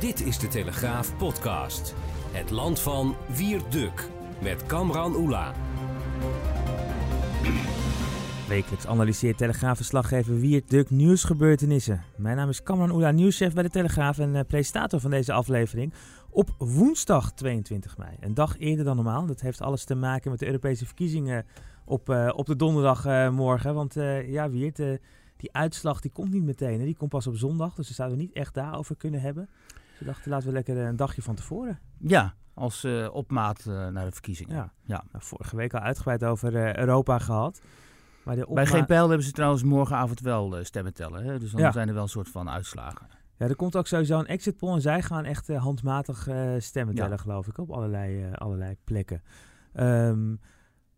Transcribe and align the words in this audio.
Dit 0.00 0.26
is 0.26 0.38
de 0.38 0.48
Telegraaf 0.48 1.16
podcast. 1.16 1.94
Het 2.30 2.50
land 2.50 2.80
van 2.80 3.16
Wierduk 3.36 4.08
met 4.42 4.66
Kamran 4.66 5.14
Oela. 5.16 5.54
Wekelijks 8.48 8.86
analyseert 8.86 9.38
Telegraaf-verslaggever 9.38 10.38
Wiert 10.38 10.70
Duk 10.70 10.90
nieuwsgebeurtenissen. 10.90 12.04
Mijn 12.16 12.36
naam 12.36 12.48
is 12.48 12.62
Kamran 12.62 12.90
Oela, 12.90 13.10
nieuwschef 13.10 13.54
bij 13.54 13.62
de 13.62 13.70
Telegraaf 13.70 14.18
en 14.18 14.34
uh, 14.34 14.40
presentator 14.46 15.00
van 15.00 15.10
deze 15.10 15.32
aflevering. 15.32 15.92
Op 16.30 16.54
woensdag 16.58 17.32
22 17.32 17.98
mei, 17.98 18.16
een 18.20 18.34
dag 18.34 18.58
eerder 18.58 18.84
dan 18.84 18.96
normaal. 18.96 19.26
Dat 19.26 19.40
heeft 19.40 19.60
alles 19.60 19.84
te 19.84 19.94
maken 19.94 20.30
met 20.30 20.40
de 20.40 20.46
Europese 20.46 20.86
verkiezingen 20.86 21.46
op, 21.84 22.08
uh, 22.08 22.32
op 22.34 22.46
de 22.46 22.56
donderdagmorgen. 22.56 23.74
Want 23.74 23.94
ja, 24.26 24.50
Wiert, 24.50 24.76
die 25.36 25.52
uitslag 25.52 26.00
die 26.00 26.10
komt 26.10 26.32
niet 26.32 26.44
meteen. 26.44 26.84
Die 26.84 26.96
komt 26.96 27.10
pas 27.10 27.26
op 27.26 27.36
zondag, 27.36 27.74
dus 27.74 27.88
we 27.88 27.94
zouden 27.94 28.18
niet 28.18 28.32
echt 28.32 28.54
daarover 28.54 28.96
kunnen 28.96 29.20
hebben. 29.20 29.48
We 30.00 30.06
dachten, 30.06 30.30
laten 30.30 30.46
we 30.46 30.52
lekker 30.52 30.76
een 30.76 30.96
dagje 30.96 31.22
van 31.22 31.34
tevoren. 31.34 31.78
Ja, 31.98 32.34
als 32.54 32.84
uh, 32.84 33.08
opmaat 33.14 33.64
uh, 33.68 33.88
naar 33.88 34.04
de 34.04 34.12
verkiezingen. 34.12 34.56
Ja, 34.56 34.72
ja. 34.82 35.04
Nou, 35.12 35.24
vorige 35.24 35.56
week 35.56 35.74
al 35.74 35.80
uitgebreid 35.80 36.24
over 36.24 36.54
uh, 36.54 36.76
Europa 36.76 37.18
gehad. 37.18 37.60
Maar 38.24 38.36
de 38.36 38.42
opma- 38.42 38.54
Bij 38.54 38.66
geen 38.66 38.86
pijl 38.86 39.08
hebben 39.08 39.26
ze 39.26 39.32
trouwens 39.32 39.62
morgenavond 39.62 40.20
wel 40.20 40.64
stemmen 40.64 40.94
tellen. 40.94 41.24
Hè? 41.24 41.38
Dus 41.38 41.50
dan 41.50 41.60
ja. 41.60 41.72
zijn 41.72 41.88
er 41.88 41.94
wel 41.94 42.02
een 42.02 42.08
soort 42.08 42.28
van 42.28 42.50
uitslagen. 42.50 43.06
Ja, 43.36 43.48
er 43.48 43.56
komt 43.56 43.76
ook 43.76 43.86
sowieso 43.86 44.18
een 44.18 44.26
exit 44.26 44.56
poll 44.56 44.74
en 44.74 44.80
zij 44.80 45.02
gaan 45.02 45.24
echt 45.24 45.48
handmatig 45.48 46.28
stemmen 46.58 46.94
tellen, 46.94 47.10
ja. 47.10 47.16
geloof 47.16 47.46
ik, 47.46 47.58
op 47.58 47.70
allerlei, 47.70 48.32
allerlei 48.32 48.76
plekken. 48.84 49.22
Um, 49.74 50.40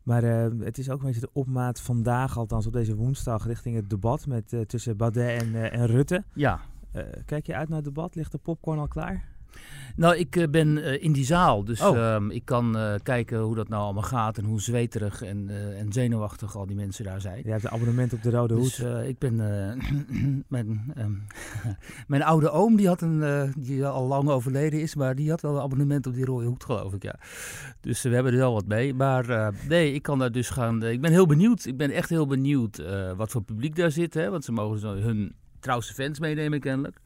maar 0.03 0.23
het 0.23 0.79
is 0.79 0.91
ook 0.91 1.01
een 1.01 1.07
beetje 1.07 1.21
de 1.21 1.33
opmaat 1.33 1.81
vandaag, 1.81 2.37
althans 2.37 2.67
op 2.67 2.73
deze 2.73 2.95
woensdag, 2.95 3.47
richting 3.47 3.77
het 3.77 3.91
debat 3.91 4.27
met, 4.27 4.55
tussen 4.67 4.97
Baudet 4.97 5.43
en, 5.43 5.71
en 5.71 5.87
Rutte. 5.87 6.25
Ja. 6.35 6.61
Kijk 7.25 7.47
je 7.47 7.55
uit 7.55 7.69
naar 7.69 7.77
het 7.77 7.87
debat? 7.87 8.15
Ligt 8.15 8.33
de 8.33 8.39
popcorn 8.39 8.79
al 8.79 8.89
klaar? 8.89 9.31
Nou, 9.97 10.17
ik 10.17 10.47
ben 10.51 11.01
in 11.01 11.13
die 11.13 11.25
zaal, 11.25 11.65
dus 11.65 11.81
oh. 11.81 12.15
um, 12.15 12.31
ik 12.31 12.45
kan 12.45 12.77
kijken 13.03 13.39
hoe 13.39 13.55
dat 13.55 13.69
nou 13.69 13.83
allemaal 13.83 14.03
gaat 14.03 14.39
en 14.39 14.45
hoe 14.45 14.61
zweterig 14.61 15.23
en, 15.23 15.49
en 15.77 15.93
zenuwachtig 15.93 16.57
al 16.57 16.67
die 16.67 16.77
mensen 16.77 17.05
daar 17.05 17.21
zijn. 17.21 17.41
Je 17.45 17.51
hebt 17.51 17.65
een 17.65 17.71
abonnement 17.71 18.13
op 18.13 18.23
de 18.23 18.31
Rode 18.31 18.55
dus, 18.55 18.79
Hoed. 18.79 19.07
ik 19.07 19.19
ben, 19.19 19.37
mijn, 20.49 20.93
um, 20.99 21.27
mijn 22.07 22.23
oude 22.23 22.51
oom, 22.51 22.77
die, 22.77 22.87
had 22.87 23.01
een, 23.01 23.53
die 23.59 23.87
al 23.87 24.07
lang 24.07 24.29
overleden 24.29 24.81
is, 24.81 24.95
maar 24.95 25.15
die 25.15 25.31
had 25.31 25.41
wel 25.41 25.55
een 25.55 25.63
abonnement 25.63 26.07
op 26.07 26.15
die 26.15 26.25
Rode 26.25 26.47
Hoed, 26.47 26.65
geloof 26.65 26.93
ik, 26.93 27.03
ja. 27.03 27.19
Dus 27.81 28.03
we 28.03 28.15
hebben 28.15 28.33
er 28.33 28.39
wel 28.39 28.53
wat 28.53 28.67
mee, 28.67 28.95
maar 28.95 29.53
nee, 29.69 29.93
ik 29.93 30.03
kan 30.03 30.19
daar 30.19 30.33
dus 30.33 30.51
gaan, 30.51 30.83
ik 30.83 31.01
ben 31.01 31.11
heel 31.11 31.27
benieuwd, 31.27 31.65
ik 31.65 31.77
ben 31.77 31.91
echt 31.91 32.09
heel 32.09 32.27
benieuwd 32.27 32.83
wat 33.17 33.31
voor 33.31 33.43
publiek 33.43 33.77
daar 33.77 33.91
zit, 33.91 34.15
hè, 34.15 34.31
want 34.31 34.45
ze 34.45 34.53
mogen 34.53 34.79
zo 34.79 34.95
hun 34.95 35.35
trouwste 35.63 35.95
fans 35.95 36.19
meenemen 36.19 36.61
kennelijk. 36.61 37.01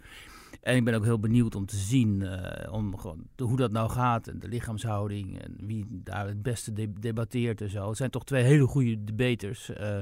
En 0.66 0.76
ik 0.76 0.84
ben 0.84 0.94
ook 0.94 1.04
heel 1.04 1.20
benieuwd 1.20 1.54
om 1.54 1.66
te 1.66 1.76
zien 1.76 2.20
uh, 2.20 2.72
om 2.72 2.98
gewoon 2.98 3.26
de, 3.34 3.44
hoe 3.44 3.56
dat 3.56 3.70
nou 3.70 3.90
gaat 3.90 4.28
en 4.28 4.38
de 4.38 4.48
lichaamshouding 4.48 5.40
en 5.42 5.56
wie 5.60 5.86
daar 5.90 6.26
het 6.26 6.42
beste 6.42 6.72
de 6.72 6.92
debatteert 6.92 7.60
en 7.60 7.70
zo. 7.70 7.88
Het 7.88 7.96
zijn 7.96 8.10
toch 8.10 8.24
twee 8.24 8.42
hele 8.42 8.66
goede 8.66 9.04
debaters 9.04 9.70
uh, 9.70 9.98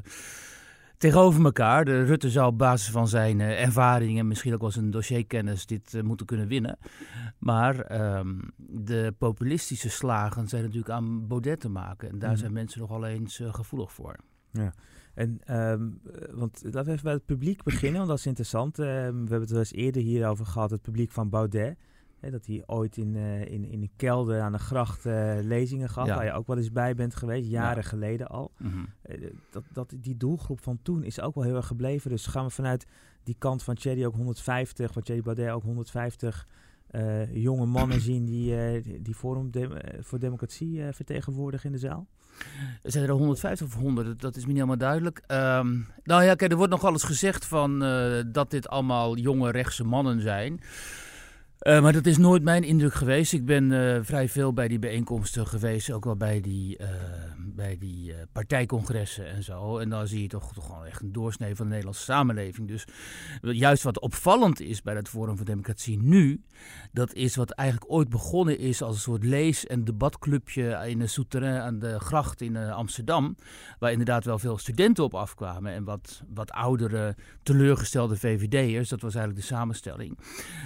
tegenover 0.98 1.44
elkaar. 1.44 1.84
De 1.84 2.04
Rutte 2.04 2.30
zou 2.30 2.46
op 2.46 2.58
basis 2.58 2.90
van 2.90 3.08
zijn 3.08 3.38
uh, 3.38 3.62
ervaring 3.62 4.18
en 4.18 4.28
misschien 4.28 4.54
ook 4.54 4.60
wel 4.60 4.70
zijn 4.70 4.90
dossierkennis 4.90 5.66
dit 5.66 6.02
moeten 6.02 6.26
kunnen 6.26 6.48
winnen. 6.48 6.78
Maar 7.38 8.00
um, 8.18 8.40
de 8.56 9.14
populistische 9.18 9.90
slagen 9.90 10.48
zijn 10.48 10.62
natuurlijk 10.62 10.90
aan 10.90 11.26
Baudet 11.26 11.60
te 11.60 11.68
maken. 11.68 12.08
En 12.08 12.18
daar 12.18 12.30
mm. 12.30 12.36
zijn 12.36 12.52
mensen 12.52 12.80
nogal 12.80 13.06
eens 13.06 13.40
gevoelig 13.44 13.92
voor. 13.92 14.16
Ja. 14.50 14.72
En, 15.14 15.56
um, 15.70 16.00
want 16.32 16.60
laten 16.62 16.84
we 16.84 16.90
even 16.90 17.04
bij 17.04 17.12
het 17.12 17.24
publiek 17.24 17.62
beginnen, 17.62 17.96
want 17.96 18.08
dat 18.08 18.18
is 18.18 18.26
interessant. 18.26 18.78
Um, 18.78 18.84
we 18.86 18.90
hebben 18.96 19.40
het 19.40 19.50
wel 19.50 19.58
eens 19.58 19.72
eerder 19.72 20.02
hierover 20.02 20.46
gehad, 20.46 20.70
het 20.70 20.82
publiek 20.82 21.10
van 21.10 21.28
Baudet. 21.28 21.76
Hè, 22.20 22.30
dat 22.30 22.46
hij 22.46 22.62
ooit 22.66 22.96
in, 22.96 23.14
uh, 23.14 23.40
in, 23.40 23.64
in 23.64 23.82
een 23.82 23.90
kelder 23.96 24.40
aan 24.40 24.52
de 24.52 24.58
gracht 24.58 25.06
uh, 25.06 25.34
lezingen 25.40 25.88
gaf, 25.88 26.06
ja. 26.06 26.14
waar 26.14 26.24
je 26.24 26.32
ook 26.32 26.46
wel 26.46 26.56
eens 26.56 26.72
bij 26.72 26.94
bent 26.94 27.14
geweest, 27.14 27.48
jaren 27.48 27.82
ja. 27.82 27.88
geleden 27.88 28.26
al. 28.26 28.52
Mm 28.58 28.70
-hmm. 28.70 28.86
uh, 29.08 29.30
dat, 29.50 29.64
dat, 29.72 29.94
die 29.96 30.16
doelgroep 30.16 30.60
van 30.60 30.78
toen 30.82 31.02
is 31.02 31.20
ook 31.20 31.34
wel 31.34 31.44
heel 31.44 31.56
erg 31.56 31.66
gebleven. 31.66 32.10
Dus 32.10 32.26
gaan 32.26 32.44
we 32.44 32.50
vanuit 32.50 32.86
die 33.22 33.36
kant 33.38 33.62
van 33.62 33.74
Thierry 33.74 34.04
ook 34.04 34.14
150, 34.14 34.92
van 34.92 35.02
Thierry 35.02 35.22
Baudet 35.22 35.50
ook 35.50 35.62
150 35.62 36.48
uh, 36.94 37.34
jonge 37.34 37.66
mannen 37.66 38.00
zien 38.00 38.24
die, 38.24 38.54
uh, 38.56 38.82
die 39.00 39.14
Forum 39.14 39.50
de 39.50 39.68
voor 40.00 40.18
Democratie 40.18 40.82
vertegenwoordigen 40.90 41.66
in 41.66 41.72
de 41.72 41.78
zaal? 41.78 42.06
Zijn 42.82 43.04
er 43.04 43.10
150 43.10 43.66
of 43.66 43.74
100? 43.74 44.20
Dat 44.20 44.36
is 44.36 44.42
me 44.42 44.48
niet 44.48 44.56
helemaal 44.56 44.76
duidelijk. 44.76 45.22
Um, 45.28 45.86
nou 46.04 46.22
ja, 46.24 46.34
kijk, 46.34 46.50
er 46.50 46.56
wordt 46.56 46.72
nog 46.72 46.84
alles 46.84 47.02
gezegd 47.02 47.46
van 47.46 47.78
dat 48.32 48.50
dit 48.50 48.68
allemaal 48.68 49.16
jonge 49.16 49.50
rechtse 49.50 49.84
mannen 49.84 50.20
zijn. 50.20 50.60
Uh, 51.60 51.82
maar 51.82 51.92
dat 51.92 52.06
is 52.06 52.18
nooit 52.18 52.42
mijn 52.42 52.62
indruk 52.62 52.94
geweest. 52.94 53.32
Ik 53.32 53.44
ben 53.44 53.70
uh, 53.70 53.98
vrij 54.02 54.28
veel 54.28 54.52
bij 54.52 54.68
die 54.68 54.78
bijeenkomsten 54.78 55.46
geweest, 55.46 55.90
ook 55.90 56.04
wel 56.04 56.16
bij 56.16 56.40
die, 56.40 56.78
uh, 56.80 56.86
bij 57.36 57.76
die 57.78 58.14
partijcongressen 58.32 59.26
en 59.26 59.42
zo. 59.42 59.78
En 59.78 59.88
dan 59.88 60.06
zie 60.06 60.22
je 60.22 60.28
toch, 60.28 60.52
toch 60.52 60.66
gewoon 60.66 60.84
echt 60.84 61.00
een 61.00 61.12
doorsnee 61.12 61.54
van 61.54 61.64
de 61.64 61.70
Nederlandse 61.70 62.02
samenleving. 62.02 62.68
Dus 62.68 62.84
juist 63.40 63.82
wat 63.82 64.00
opvallend 64.00 64.60
is 64.60 64.82
bij 64.82 64.94
het 64.94 65.08
Forum 65.08 65.36
voor 65.36 65.46
Democratie 65.46 66.02
nu, 66.02 66.42
dat 66.92 67.12
is 67.12 67.36
wat 67.36 67.50
eigenlijk 67.50 67.90
ooit 67.92 68.08
begonnen 68.08 68.58
is 68.58 68.82
als 68.82 68.94
een 68.94 69.00
soort 69.00 69.24
lees- 69.24 69.66
en 69.66 69.84
debatclubje 69.84 70.84
in 70.86 71.00
een 71.00 71.08
souterrain 71.08 71.60
aan 71.60 71.78
de 71.78 72.00
gracht 72.00 72.40
in 72.40 72.56
Amsterdam. 72.56 73.36
Waar 73.78 73.90
inderdaad 73.90 74.24
wel 74.24 74.38
veel 74.38 74.58
studenten 74.58 75.04
op 75.04 75.14
afkwamen 75.14 75.72
en 75.72 75.84
wat, 75.84 76.22
wat 76.34 76.50
oudere, 76.50 77.16
teleurgestelde 77.42 78.16
VVD'ers. 78.16 78.88
Dat 78.88 79.00
was 79.00 79.14
eigenlijk 79.14 79.46
de 79.46 79.54
samenstelling. 79.54 80.18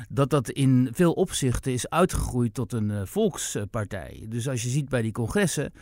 Dat 0.08 0.30
dat 0.30 0.50
in 0.50 0.77
veel 0.92 1.12
opzichten 1.12 1.72
is 1.72 1.88
uitgegroeid 1.88 2.54
tot 2.54 2.72
een 2.72 2.90
uh, 2.90 3.00
volkspartij. 3.04 4.26
Dus 4.28 4.48
als 4.48 4.62
je 4.62 4.68
ziet 4.68 4.88
bij 4.88 5.02
die 5.02 5.12
congressen, 5.12 5.72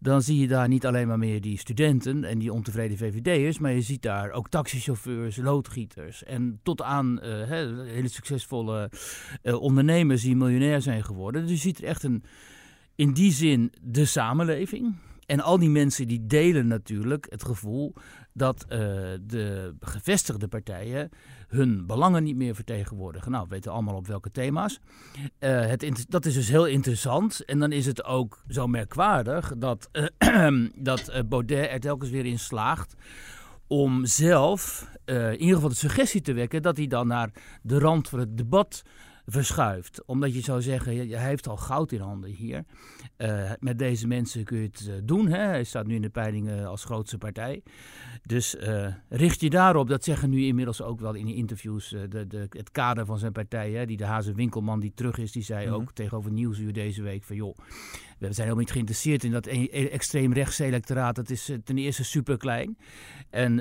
dan 0.00 0.22
zie 0.22 0.38
je 0.38 0.48
daar 0.48 0.68
niet 0.68 0.86
alleen 0.86 1.08
maar 1.08 1.18
meer 1.18 1.40
die 1.40 1.58
studenten 1.58 2.24
en 2.24 2.38
die 2.38 2.52
ontevreden 2.52 2.96
VVD'ers, 2.96 3.58
maar 3.58 3.72
je 3.72 3.82
ziet 3.82 4.02
daar 4.02 4.30
ook 4.30 4.48
taxichauffeurs, 4.48 5.36
loodgieters 5.36 6.24
en 6.24 6.60
tot 6.62 6.82
aan 6.82 7.20
he, 7.22 7.84
hele 7.84 8.08
succesvolle 8.08 8.90
uh, 9.42 9.60
ondernemers 9.60 10.22
die 10.22 10.36
miljonair 10.36 10.82
zijn 10.82 11.04
geworden. 11.04 11.42
Dus 11.42 11.50
je 11.50 11.56
ziet 11.56 11.78
er 11.78 11.84
echt 11.84 12.02
een, 12.02 12.24
in 12.94 13.12
die 13.12 13.32
zin 13.32 13.72
de 13.82 14.04
samenleving. 14.04 14.94
En 15.26 15.40
al 15.40 15.58
die 15.58 15.70
mensen 15.70 16.08
die 16.08 16.26
delen 16.26 16.66
natuurlijk 16.66 17.26
het 17.28 17.44
gevoel 17.44 17.94
dat 18.32 18.64
de 18.68 19.74
gevestigde 19.80 20.48
partijen 20.48 21.10
hun 21.46 21.86
belangen 21.86 22.22
niet 22.22 22.36
meer 22.36 22.54
vertegenwoordigen. 22.54 23.30
Nou, 23.30 23.44
we 23.44 23.54
weten 23.54 23.72
allemaal 23.72 23.94
op 23.94 24.06
welke 24.06 24.30
thema's. 24.30 24.80
Uh, 25.40 25.66
het, 25.66 26.06
dat 26.08 26.26
is 26.26 26.34
dus 26.34 26.48
heel 26.48 26.66
interessant. 26.66 27.44
En 27.44 27.58
dan 27.58 27.72
is 27.72 27.86
het 27.86 28.04
ook 28.04 28.42
zo 28.48 28.66
merkwaardig 28.66 29.52
dat, 29.56 29.88
uh, 29.92 30.66
dat 30.90 31.22
Baudet 31.28 31.70
er 31.70 31.80
telkens 31.80 32.10
weer 32.10 32.26
in 32.26 32.38
slaagt 32.38 32.94
om 33.66 34.04
zelf 34.04 34.90
in 35.04 35.38
ieder 35.38 35.54
geval 35.54 35.68
de 35.68 35.74
suggestie 35.74 36.20
te 36.20 36.32
wekken 36.32 36.62
dat 36.62 36.76
hij 36.76 36.86
dan 36.86 37.06
naar 37.06 37.30
de 37.62 37.78
rand 37.78 38.08
van 38.08 38.18
het 38.18 38.36
debat 38.36 38.82
verschuift. 39.26 40.04
Omdat 40.04 40.34
je 40.34 40.40
zou 40.40 40.62
zeggen, 40.62 41.08
hij 41.08 41.28
heeft 41.28 41.48
al 41.48 41.56
goud 41.56 41.92
in 41.92 42.00
handen 42.00 42.30
hier. 42.30 42.64
Uh, 43.18 43.50
met 43.58 43.78
deze 43.78 44.06
mensen 44.06 44.44
kun 44.44 44.58
je 44.58 44.66
het 44.66 44.86
uh, 44.88 44.94
doen. 45.04 45.28
Hè? 45.28 45.38
Hij 45.38 45.64
staat 45.64 45.86
nu 45.86 45.94
in 45.94 46.02
de 46.02 46.08
peilingen 46.08 46.66
als 46.66 46.84
grootste 46.84 47.18
partij. 47.18 47.62
Dus 48.22 48.54
uh, 48.54 48.86
richt 49.08 49.40
je 49.40 49.50
daarop, 49.50 49.88
dat 49.88 50.04
zeggen 50.04 50.30
nu 50.30 50.44
inmiddels 50.44 50.82
ook 50.82 51.00
wel 51.00 51.14
in 51.14 51.26
de 51.26 51.34
interviews, 51.34 51.88
de, 51.88 52.26
de, 52.26 52.46
het 52.50 52.70
kader 52.70 53.06
van 53.06 53.18
zijn 53.18 53.32
partij. 53.32 53.70
Hè? 53.72 53.86
Die 53.86 53.96
de 53.96 54.04
Hazen 54.04 54.34
Winkelman 54.34 54.80
die 54.80 54.92
terug 54.94 55.18
is, 55.18 55.32
die 55.32 55.42
zei 55.42 55.66
mm 55.66 55.72
-hmm. 55.72 55.82
ook 55.82 55.92
tegenover 55.92 56.30
Nieuwsuur 56.32 56.72
deze 56.72 57.02
week 57.02 57.24
van 57.24 57.36
joh, 57.36 57.58
we 58.18 58.26
zijn 58.32 58.34
helemaal 58.36 58.56
niet 58.56 58.70
geïnteresseerd 58.70 59.24
in 59.24 59.30
dat 59.30 59.46
e 59.46 59.88
extreem 59.88 60.32
rechts 60.32 60.58
electoraat. 60.58 61.14
Dat 61.14 61.30
is 61.30 61.50
ten 61.64 61.78
eerste 61.78 62.04
super 62.04 62.36
klein. 62.36 62.78
En 63.30 63.56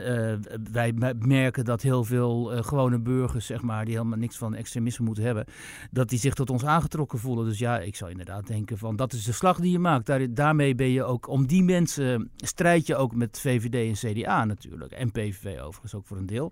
wij 0.72 0.94
merken 1.20 1.66
dat 1.66 1.82
heel 1.82 2.04
veel 2.04 2.64
gewone 2.64 3.00
burgers, 3.00 3.46
zeg 3.46 3.62
maar, 3.62 3.86
die 3.86 3.94
helemaal 3.94 4.18
niks 4.18 4.38
van 4.38 4.56
extremisme 4.56 5.06
moeten 5.06 5.24
hebben, 5.24 5.46
dat 5.92 6.10
die 6.10 6.20
zich 6.20 6.34
tot 6.34 6.50
ons 6.50 6.66
aangetrokken 6.66 7.20
voelen. 7.20 7.46
Dus 7.46 7.60
ja, 7.60 7.80
ik 7.80 7.96
zou 7.96 8.12
inderdaad 8.12 8.48
denken 8.48 8.78
van 8.78 8.96
dat 8.96 9.14
is 9.14 9.24
de 9.24 9.32
slag 9.32 9.60
die 9.60 9.72
je 9.72 9.80
maakt. 9.80 10.06
Daar, 10.06 10.34
daarmee 10.34 10.76
ben 10.76 10.90
je 10.90 11.04
ook, 11.04 11.28
om 11.28 11.48
die 11.48 11.64
mensen 11.64 12.32
strijd 12.36 12.88
je 12.88 12.96
ook 12.96 13.16
met 13.16 13.40
VVD 13.40 14.04
en 14.04 14.14
CDA 14.14 14.46
natuurlijk. 14.46 14.92
En 14.92 15.12
PVV 15.12 15.60
overigens 15.60 15.96
ook 15.96 16.06
voor 16.06 16.18
een 16.18 16.26
deel. 16.26 16.52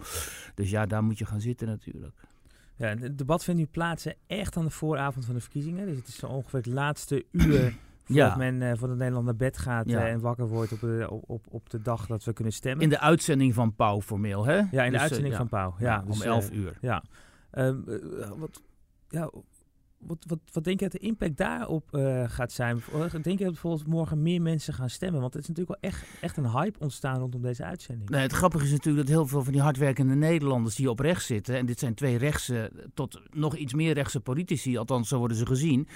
Dus 0.55 0.69
ja, 0.69 0.85
daar 0.85 1.03
moet 1.03 1.17
je 1.17 1.25
gaan 1.25 1.41
zitten 1.41 1.67
natuurlijk. 1.67 2.13
Ja, 2.77 2.87
het 2.87 3.17
debat 3.17 3.43
vindt 3.43 3.59
nu 3.59 3.67
plaats 3.71 4.07
echt 4.27 4.57
aan 4.57 4.65
de 4.65 4.71
vooravond 4.71 5.25
van 5.25 5.33
de 5.33 5.41
verkiezingen. 5.41 5.87
Dus 5.87 5.95
het 5.95 6.07
is 6.07 6.15
zo 6.15 6.27
ongeveer 6.27 6.59
het 6.59 6.67
laatste 6.67 7.25
uur 7.31 7.75
voordat 8.03 8.27
ja. 8.27 8.37
men 8.37 8.61
uh, 8.61 8.71
voor 8.75 8.89
het 8.89 8.97
Nederland 8.97 9.25
naar 9.25 9.35
bed 9.35 9.57
gaat 9.57 9.89
ja. 9.89 10.05
uh, 10.05 10.11
en 10.11 10.19
wakker 10.19 10.47
wordt 10.47 10.71
op 10.71 10.79
de, 10.79 11.07
op, 11.09 11.45
op 11.49 11.69
de 11.69 11.81
dag 11.81 12.05
dat 12.07 12.23
we 12.23 12.33
kunnen 12.33 12.53
stemmen. 12.53 12.83
In 12.83 12.89
de 12.89 12.99
uitzending 12.99 13.53
van 13.53 13.75
Pauw 13.75 14.01
formeel, 14.01 14.45
hè? 14.45 14.55
Ja, 14.55 14.61
in 14.61 14.71
de 14.71 14.91
dus, 14.91 14.99
uitzending 14.99 15.33
uh, 15.33 15.39
van 15.39 15.49
Pauw. 15.49 15.75
Ja, 15.79 16.03
om 16.07 16.11
dus, 16.11 16.21
11 16.21 16.51
uur. 16.51 16.77
Ja. 16.81 17.03
Um, 17.51 17.83
wat, 18.37 18.61
ja, 19.09 19.29
wat, 20.05 20.25
wat, 20.27 20.39
wat 20.51 20.63
denk 20.63 20.79
je 20.79 20.89
dat 20.89 21.01
de 21.01 21.07
impact 21.07 21.37
daarop 21.37 21.83
uh, 21.91 22.23
gaat 22.27 22.51
zijn? 22.51 22.81
Denk 23.11 23.37
je 23.37 23.43
dat 23.43 23.53
bijvoorbeeld 23.53 23.87
morgen 23.87 24.21
meer 24.21 24.41
mensen 24.41 24.73
gaan 24.73 24.89
stemmen? 24.89 25.21
Want 25.21 25.33
het 25.33 25.41
is 25.41 25.49
natuurlijk 25.49 25.81
wel 25.81 25.91
echt, 25.91 26.05
echt 26.21 26.37
een 26.37 26.51
hype 26.51 26.79
ontstaan 26.79 27.19
rondom 27.19 27.41
deze 27.41 27.63
uitzending. 27.63 28.09
Nee, 28.09 28.21
het 28.21 28.31
grappige 28.31 28.65
is 28.65 28.71
natuurlijk 28.71 29.07
dat 29.07 29.15
heel 29.15 29.27
veel 29.27 29.43
van 29.43 29.53
die 29.53 29.61
hardwerkende 29.61 30.15
Nederlanders 30.15 30.75
die 30.75 30.89
op 30.89 30.99
rechts 30.99 31.25
zitten, 31.25 31.57
en 31.57 31.65
dit 31.65 31.79
zijn 31.79 31.93
twee 31.93 32.17
rechtse 32.17 32.71
tot 32.93 33.21
nog 33.31 33.55
iets 33.55 33.73
meer 33.73 33.93
rechtse 33.93 34.19
politici, 34.19 34.77
althans 34.77 35.07
zo 35.07 35.17
worden 35.17 35.37
ze 35.37 35.45
gezien, 35.45 35.87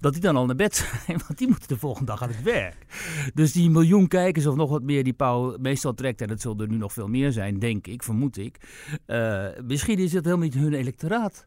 dat 0.00 0.12
die 0.12 0.22
dan 0.22 0.36
al 0.36 0.46
naar 0.46 0.56
bed 0.56 0.74
zijn, 0.74 1.18
want 1.26 1.38
die 1.38 1.48
moeten 1.48 1.68
de 1.68 1.78
volgende 1.78 2.10
dag 2.10 2.22
aan 2.22 2.28
het 2.28 2.42
werk. 2.42 2.86
Dus 3.34 3.52
die 3.52 3.70
miljoen 3.70 4.08
kijkers 4.08 4.46
of 4.46 4.54
nog 4.54 4.70
wat 4.70 4.82
meer 4.82 5.04
die 5.04 5.12
Pauw 5.12 5.56
meestal 5.58 5.94
trekt, 5.94 6.20
en 6.20 6.28
dat 6.28 6.40
zullen 6.40 6.60
er 6.60 6.68
nu 6.68 6.76
nog 6.76 6.92
veel 6.92 7.08
meer 7.08 7.32
zijn, 7.32 7.58
denk 7.58 7.86
ik, 7.86 8.02
vermoed 8.02 8.36
ik. 8.36 8.56
Uh, 9.06 9.46
misschien 9.64 9.98
is 9.98 10.12
het 10.12 10.24
helemaal 10.24 10.44
niet 10.44 10.54
hun 10.54 10.74
electoraat. 10.74 11.46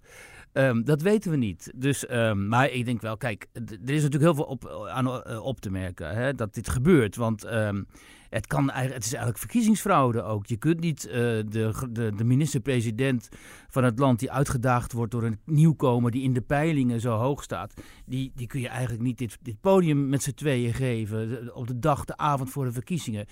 Um, 0.57 0.83
dat 0.83 1.01
weten 1.01 1.31
we 1.31 1.37
niet. 1.37 1.71
Dus, 1.75 2.11
um, 2.11 2.47
maar 2.47 2.69
ik 2.69 2.85
denk 2.85 3.01
wel, 3.01 3.17
kijk, 3.17 3.47
er 3.53 3.93
is 3.93 4.03
natuurlijk 4.03 4.23
heel 4.23 4.35
veel 4.35 4.43
op, 4.43 4.87
aan 4.89 5.07
uh, 5.07 5.45
op 5.45 5.59
te 5.59 5.69
merken 5.69 6.15
hè, 6.15 6.33
dat 6.33 6.53
dit 6.53 6.69
gebeurt. 6.69 7.15
Want 7.15 7.45
um, 7.45 7.87
het, 8.35 8.47
kan 8.47 8.71
het 8.71 9.05
is 9.05 9.09
eigenlijk 9.09 9.37
verkiezingsfraude 9.37 10.23
ook. 10.23 10.45
Je 10.45 10.57
kunt 10.57 10.79
niet 10.79 11.05
uh, 11.05 11.13
de, 11.13 11.87
de, 11.91 12.11
de 12.15 12.23
minister-president 12.23 13.29
van 13.69 13.83
het 13.83 13.99
land 13.99 14.19
die 14.19 14.31
uitgedaagd 14.31 14.91
wordt 14.91 15.11
door 15.11 15.23
een 15.23 15.39
nieuwkomer 15.45 16.11
die 16.11 16.23
in 16.23 16.33
de 16.33 16.41
peilingen 16.41 16.99
zo 16.99 17.11
hoog 17.17 17.43
staat, 17.43 17.73
die, 18.05 18.31
die 18.35 18.47
kun 18.47 18.59
je 18.59 18.67
eigenlijk 18.67 19.03
niet 19.03 19.17
dit, 19.17 19.37
dit 19.41 19.61
podium 19.61 20.09
met 20.09 20.23
z'n 20.23 20.31
tweeën 20.31 20.73
geven 20.73 21.55
op 21.55 21.67
de 21.67 21.79
dag, 21.79 22.05
de 22.05 22.17
avond 22.17 22.49
voor 22.49 22.65
de 22.65 22.71
verkiezingen. 22.71 23.25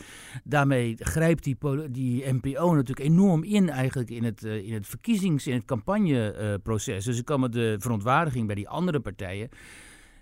Daarmee 0.44 0.96
grijpt 1.00 1.44
die, 1.44 1.58
die 1.90 2.34
NPO 2.34 2.74
natuurlijk 2.74 3.08
enorm 3.08 3.44
in 3.44 3.70
eigenlijk 3.70 4.10
in 4.10 4.24
het, 4.24 4.44
uh, 4.44 4.68
in 4.68 4.74
het 4.74 4.88
verkiezings- 4.88 5.48
in 5.48 5.54
het 5.54 5.66
campagneproces. 5.66 7.06
Dus 7.06 7.18
ik 7.18 7.26
kan 7.26 7.40
me 7.40 7.50
de 7.50 7.76
verontwaardiging 7.80 8.46
bij 8.46 8.56
die 8.56 8.70
andere 8.70 9.00
partijen 9.00 9.50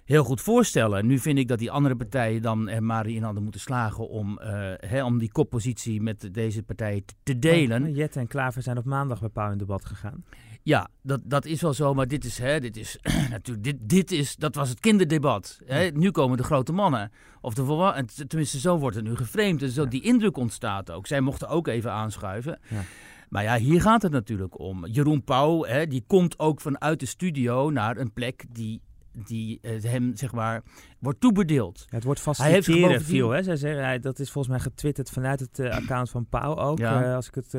heel 0.05 0.23
goed 0.23 0.41
voorstellen. 0.41 1.07
Nu 1.07 1.19
vind 1.19 1.37
ik 1.37 1.47
dat 1.47 1.59
die 1.59 1.71
andere 1.71 1.95
partijen 1.95 2.41
dan 2.41 2.69
er 2.69 2.83
maar 2.83 3.07
in 3.07 3.23
hadden 3.23 3.43
moeten 3.43 3.61
slagen 3.61 4.09
om, 4.09 4.39
uh, 4.39 4.47
hè, 4.77 5.03
om 5.03 5.17
die 5.17 5.31
koppositie 5.31 6.01
met 6.01 6.29
deze 6.31 6.63
partijen 6.63 7.03
te, 7.23 7.39
delen. 7.39 7.93
Jette 7.93 8.19
en 8.19 8.27
Klaver 8.27 8.61
zijn 8.61 8.77
op 8.77 8.85
maandag 8.85 9.19
bij 9.19 9.29
Pauw 9.29 9.51
in 9.51 9.57
debat 9.57 9.85
gegaan. 9.85 10.23
Ja, 10.63 10.89
dat, 11.01 11.21
dat 11.23 11.45
is 11.45 11.61
wel 11.61 11.73
zo, 11.73 11.93
maar 11.93 12.07
dit 12.07 12.25
is, 12.25 12.37
hè, 12.37 12.59
dit 12.59 12.77
is 12.77 12.97
natuurlijk, 13.29 13.63
dit, 13.63 13.77
dit 13.79 14.11
is, 14.11 14.35
dat 14.35 14.55
was 14.55 14.69
het 14.69 14.79
kinderdebat. 14.79 15.59
Hè. 15.65 15.87
Nu 15.87 16.11
komen 16.11 16.37
de 16.37 16.43
grote 16.43 16.71
mannen. 16.71 17.11
Of 17.41 17.53
de 17.53 18.05
tenminste, 18.27 18.59
zo 18.59 18.77
wordt 18.77 18.95
het 18.95 19.05
nu 19.05 19.15
geframed. 19.15 19.59
Dus 19.59 19.73
die 19.73 20.03
indruk 20.03 20.37
ontstaat 20.37 20.91
ook. 20.91 21.07
Zij 21.07 21.21
mochten 21.21 21.47
ook 21.47 21.67
even 21.67 21.91
aanschuiven. 21.91 22.59
Ja. 22.69 22.81
Maar 23.29 23.43
ja, 23.43 23.57
hier 23.57 23.81
gaat 23.81 24.01
het 24.01 24.11
natuurlijk 24.11 24.59
om. 24.59 24.85
Jeroen 24.85 25.23
Pauw, 25.23 25.63
hè, 25.63 25.87
die 25.87 26.03
komt 26.07 26.39
ook 26.39 26.61
vanuit 26.61 26.99
de 26.99 27.05
studio 27.05 27.69
naar 27.69 27.97
een 27.97 28.13
plek 28.13 28.45
die 28.49 28.81
die 29.13 29.59
uh, 29.61 29.83
hem, 29.83 30.15
zeg 30.15 30.31
maar, 30.31 30.63
wordt 30.99 31.19
toebedeeld. 31.19 31.85
Ja, 31.89 31.95
het 31.95 32.03
wordt 32.03 32.19
faciliteren 32.19 33.01
veel, 33.01 33.29
hè? 33.29 33.43
Zij 33.43 33.55
zeggen, 33.55 33.83
hij, 33.83 33.99
dat 33.99 34.19
is 34.19 34.31
volgens 34.31 34.53
mij 34.53 34.63
getwitterd 34.63 35.09
vanuit 35.09 35.39
het 35.39 35.59
uh, 35.59 35.69
account 35.69 36.09
van 36.09 36.25
Pauw 36.25 36.55
ook. 36.55 36.77
Ja. 36.77 37.03
Uh, 37.03 37.15
als 37.15 37.27
ik 37.27 37.35
het 37.35 37.55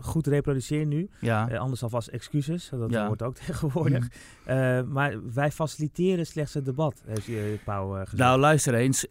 goed 0.00 0.26
reproduceer 0.26 0.86
nu. 0.86 1.10
Ja. 1.20 1.46
anders 1.46 1.82
alvast 1.82 2.08
excuses, 2.08 2.68
dat 2.70 2.90
ja. 2.90 3.06
wordt 3.06 3.22
ook 3.22 3.34
tegenwoordig. 3.46 4.08
Mm. 4.46 4.92
maar 4.92 5.32
wij 5.34 5.50
faciliteren 5.50 6.26
slechts 6.26 6.54
het 6.54 6.64
debat, 6.64 7.02
heeft 7.06 7.64
Pauw 7.64 7.90
gezegd. 7.90 8.16
Nou, 8.16 8.40
luister 8.40 8.74
eens. 8.74 9.06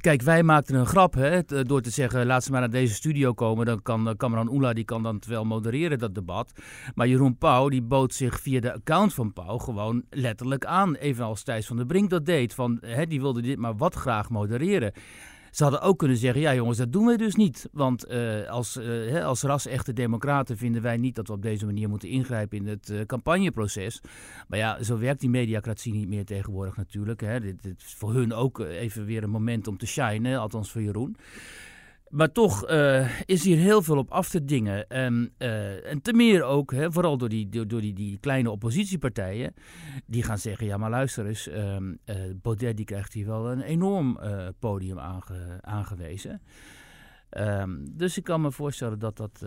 kijk, 0.00 0.22
wij 0.22 0.42
maakten 0.42 0.74
een 0.74 0.86
grap, 0.86 1.14
hè, 1.14 1.42
door 1.44 1.80
te 1.80 1.90
zeggen, 1.90 2.26
laat 2.26 2.44
ze 2.44 2.50
maar 2.50 2.60
naar 2.60 2.70
deze 2.70 2.94
studio 2.94 3.32
komen. 3.32 3.66
Dan 3.66 3.82
kan 3.82 4.14
Cameron 4.16 4.52
Oela, 4.52 4.72
die 4.72 4.84
kan 4.84 5.02
dan 5.02 5.22
wel 5.28 5.44
modereren, 5.44 5.98
dat 5.98 6.14
debat. 6.14 6.52
Maar 6.94 7.08
Jeroen 7.08 7.38
Pauw, 7.38 7.68
die 7.68 7.82
bood 7.82 8.14
zich 8.14 8.40
via 8.40 8.60
de 8.60 8.74
account 8.74 9.14
van 9.14 9.32
Pauw 9.32 9.58
gewoon 9.58 10.04
letterlijk 10.10 10.64
aan. 10.64 10.96
Evenals 11.28 11.42
Thijs 11.42 11.66
van 11.66 11.76
der 11.76 11.86
Brink 11.86 12.10
dat 12.10 12.26
deed. 12.26 12.54
Van, 12.54 12.78
hè, 12.80 13.06
die 13.06 13.20
wilde 13.20 13.42
dit 13.42 13.58
maar 13.58 13.76
wat 13.76 13.94
graag 13.94 14.30
modereren. 14.30 14.92
Ze 15.50 15.62
hadden 15.62 15.82
ook 15.82 15.98
kunnen 15.98 16.16
zeggen, 16.16 16.40
ja 16.40 16.54
jongens, 16.54 16.78
dat 16.78 16.92
doen 16.92 17.06
wij 17.06 17.16
dus 17.16 17.34
niet. 17.34 17.68
Want 17.72 18.10
uh, 18.10 18.48
als, 18.48 18.76
uh, 18.76 19.24
als 19.24 19.42
ras-echte 19.42 19.92
democraten 19.92 20.56
vinden 20.56 20.82
wij 20.82 20.96
niet 20.96 21.14
dat 21.14 21.26
we 21.26 21.32
op 21.32 21.42
deze 21.42 21.66
manier 21.66 21.88
moeten 21.88 22.08
ingrijpen 22.08 22.58
in 22.58 22.66
het 22.66 22.90
uh, 22.90 23.00
campagneproces. 23.00 24.00
Maar 24.48 24.58
ja, 24.58 24.82
zo 24.82 24.98
werkt 24.98 25.20
die 25.20 25.30
mediacratie 25.30 25.92
niet 25.92 26.08
meer 26.08 26.24
tegenwoordig 26.24 26.76
natuurlijk. 26.76 27.20
Hè. 27.20 27.40
Dit, 27.40 27.62
dit, 27.62 27.82
is 27.86 27.94
voor 27.94 28.12
hun 28.14 28.32
ook 28.32 28.58
even 28.58 29.04
weer 29.04 29.22
een 29.22 29.30
moment 29.30 29.66
om 29.66 29.78
te 29.78 29.86
shinen, 29.86 30.38
althans 30.38 30.70
voor 30.70 30.82
Jeroen. 30.82 31.16
Maar 32.08 32.32
toch 32.32 32.70
uh, 32.70 33.20
is 33.20 33.44
hier 33.44 33.56
heel 33.56 33.82
veel 33.82 33.96
op 33.96 34.10
af 34.10 34.28
te 34.28 34.44
dingen. 34.44 34.88
En, 34.88 35.32
uh, 35.38 35.90
en 35.90 36.02
te 36.02 36.12
meer 36.12 36.42
ook, 36.42 36.72
hè, 36.72 36.92
vooral 36.92 37.18
door, 37.18 37.28
die, 37.28 37.48
door, 37.66 37.80
die, 37.80 37.92
die 37.92 38.18
kleine 38.18 38.50
oppositiepartijen, 38.50 39.54
die 40.06 40.22
gaan 40.22 40.38
zeggen: 40.38 40.66
ja, 40.66 40.76
maar 40.76 40.90
luister 40.90 41.26
eens, 41.26 41.48
uh, 41.48 41.76
Baudet 42.42 42.76
die 42.76 42.84
krijgt 42.84 43.12
hier 43.12 43.26
wel 43.26 43.50
een 43.50 43.62
enorm 43.62 44.18
podium 44.58 44.98
aange, 44.98 45.58
aangewezen. 45.60 46.42
Um, 47.30 47.84
dus 47.96 48.16
ik 48.16 48.24
kan 48.24 48.40
me 48.40 48.52
voorstellen 48.52 48.98
dat 48.98 49.16
dat. 49.16 49.46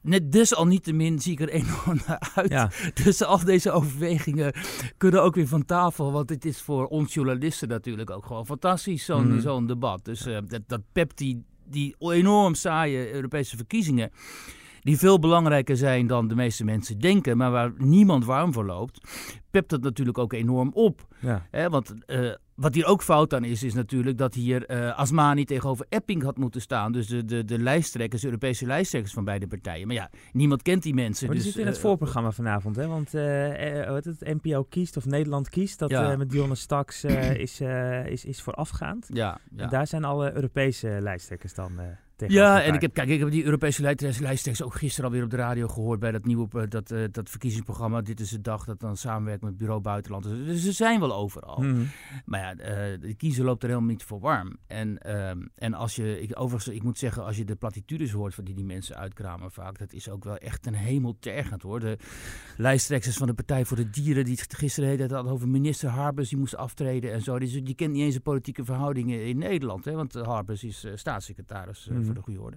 Net 0.00 0.32
desalniettemin 0.32 1.18
zie 1.20 1.32
ik 1.32 1.40
er 1.40 1.48
enorm 1.62 2.00
naar 2.06 2.32
uit. 2.34 2.50
Ja. 2.50 2.70
Dus 3.04 3.22
al 3.22 3.44
deze 3.44 3.70
overwegingen 3.70 4.52
kunnen 4.96 5.22
ook 5.22 5.34
weer 5.34 5.48
van 5.48 5.64
tafel. 5.64 6.12
Want 6.12 6.30
het 6.30 6.44
is 6.44 6.60
voor 6.60 6.86
ons 6.86 7.14
journalisten 7.14 7.68
natuurlijk 7.68 8.10
ook 8.10 8.26
gewoon 8.26 8.46
fantastisch, 8.46 9.04
zo'n 9.04 9.32
mm. 9.32 9.40
zo'n 9.40 9.66
debat. 9.66 10.04
Dus 10.04 10.22
dat, 10.22 10.62
dat 10.66 10.80
pept 10.92 11.18
die 11.18 11.44
die 11.72 11.94
enorm 11.98 12.54
saaie 12.54 13.10
Europese 13.12 13.56
verkiezingen. 13.56 14.10
Die 14.82 14.98
veel 14.98 15.18
belangrijker 15.18 15.76
zijn 15.76 16.06
dan 16.06 16.28
de 16.28 16.34
meeste 16.34 16.64
mensen 16.64 16.98
denken, 16.98 17.36
maar 17.36 17.50
waar 17.50 17.72
niemand 17.76 18.24
warm 18.24 18.52
voor 18.52 18.64
loopt, 18.64 19.00
pept 19.50 19.70
dat 19.70 19.82
natuurlijk 19.82 20.18
ook 20.18 20.32
enorm 20.32 20.70
op. 20.74 21.06
Ja. 21.20 21.68
want 21.68 21.94
uh, 22.06 22.32
wat 22.54 22.74
hier 22.74 22.86
ook 22.86 23.02
fout 23.02 23.34
aan 23.34 23.44
is, 23.44 23.62
is 23.62 23.74
natuurlijk 23.74 24.18
dat 24.18 24.34
hier 24.34 24.70
uh, 24.70 24.98
Asmani 24.98 25.44
tegenover 25.44 25.86
Epping 25.88 26.22
had 26.22 26.36
moeten 26.36 26.60
staan. 26.60 26.92
Dus 26.92 27.06
de, 27.06 27.24
de, 27.24 27.44
de 27.44 27.58
lijsttrekkers, 27.58 28.24
Europese 28.24 28.66
lijsttrekkers 28.66 29.14
van 29.14 29.24
beide 29.24 29.46
partijen. 29.46 29.86
Maar 29.86 29.96
ja, 29.96 30.10
niemand 30.32 30.62
kent 30.62 30.82
die 30.82 30.94
mensen. 30.94 31.26
Maar 31.26 31.34
die 31.34 31.44
dus, 31.44 31.52
zit 31.52 31.62
in 31.62 31.68
het 31.68 31.76
uh, 31.76 31.82
voorprogramma 31.82 32.30
vanavond, 32.30 32.76
hè? 32.76 32.86
Want 32.86 33.14
uh, 33.14 33.88
wat 33.88 34.04
het, 34.04 34.20
NPO 34.20 34.62
kiest 34.62 34.96
of 34.96 35.06
Nederland 35.06 35.48
kiest, 35.48 35.78
dat 35.78 35.90
ja. 35.90 36.16
met 36.16 36.30
Dionne 36.30 36.54
Staks 36.54 37.04
is, 37.04 37.60
is, 38.06 38.24
is 38.24 38.42
voorafgaand. 38.42 39.08
Ja, 39.12 39.38
ja. 39.56 39.62
En 39.62 39.68
daar 39.68 39.86
zijn 39.86 40.04
alle 40.04 40.34
Europese 40.34 40.98
lijsttrekkers 41.00 41.54
dan 41.54 41.72
ja, 42.28 42.62
en 42.62 42.74
ik 42.74 42.80
heb, 42.80 42.92
kijk, 42.92 43.08
ik 43.08 43.18
heb 43.18 43.30
die 43.30 43.44
Europese 43.44 43.82
lijsttrekkers 43.82 44.62
ook 44.62 44.74
gisteren 44.74 45.10
alweer 45.10 45.24
op 45.24 45.30
de 45.30 45.36
radio 45.36 45.68
gehoord 45.68 46.00
bij 46.00 46.10
dat 46.10 46.24
nieuwe 46.24 46.48
eh, 46.52 46.62
dat, 46.68 46.90
uh, 46.90 47.04
dat 47.10 47.30
verkiezingsprogramma. 47.30 48.00
Dit 48.00 48.20
is 48.20 48.30
de 48.30 48.40
dag 48.40 48.64
dat 48.64 48.80
dan 48.80 48.96
samenwerkt 48.96 49.42
met 49.42 49.56
Bureau 49.56 49.80
Buitenland. 49.80 50.24
Dus, 50.24 50.62
ze 50.62 50.72
zijn 50.72 51.00
wel 51.00 51.14
overal. 51.14 51.62
Mm. 51.62 51.88
Maar 52.24 52.40
ja, 52.40 52.52
uh, 52.52 53.00
de 53.00 53.14
kiezer 53.14 53.44
loopt 53.44 53.62
er 53.62 53.68
helemaal 53.68 53.90
niet 53.90 54.02
voor 54.02 54.20
warm. 54.20 54.56
En, 54.66 54.98
uh, 55.06 55.30
en 55.54 55.74
als 55.74 55.96
je, 55.96 56.20
ik, 56.20 56.40
overigens, 56.40 56.74
ik 56.76 56.82
moet 56.82 56.98
zeggen, 56.98 57.24
als 57.24 57.36
je 57.36 57.44
de 57.44 57.54
platitudes 57.54 58.12
hoort 58.12 58.34
van 58.34 58.44
die 58.44 58.54
die 58.54 58.64
mensen 58.64 58.96
uitkramen 58.96 59.50
vaak, 59.50 59.78
dat 59.78 59.92
is 59.92 60.08
ook 60.08 60.24
wel 60.24 60.36
echt 60.36 60.66
een 60.66 60.74
hemel 60.74 61.16
tergend 61.20 61.62
hoor. 61.62 61.80
De 61.80 61.98
lijsttrekkers 62.56 63.16
van 63.16 63.26
de 63.26 63.34
Partij 63.34 63.64
voor 63.64 63.76
de 63.76 63.90
Dieren, 63.90 64.24
die 64.24 64.38
gisteren 64.48 64.98
het 64.98 65.10
hadden 65.10 65.32
over 65.32 65.48
minister 65.48 65.88
Harbers, 65.88 66.28
die 66.28 66.38
moest 66.38 66.56
aftreden 66.56 67.12
en 67.12 67.22
zo. 67.22 67.38
Die, 67.38 67.62
die 67.62 67.74
kent 67.74 67.92
niet 67.92 68.02
eens 68.02 68.14
de 68.14 68.20
politieke 68.20 68.64
verhoudingen 68.64 69.26
in 69.26 69.38
Nederland. 69.38 69.84
Hè, 69.84 69.92
want 69.92 70.12
Harbers 70.14 70.64
is 70.64 70.86
staatssecretaris 70.94 71.88
mm. 71.90 72.11
Voor 72.12 72.24
de 72.24 72.30
goede 72.30 72.40
orde. 72.40 72.56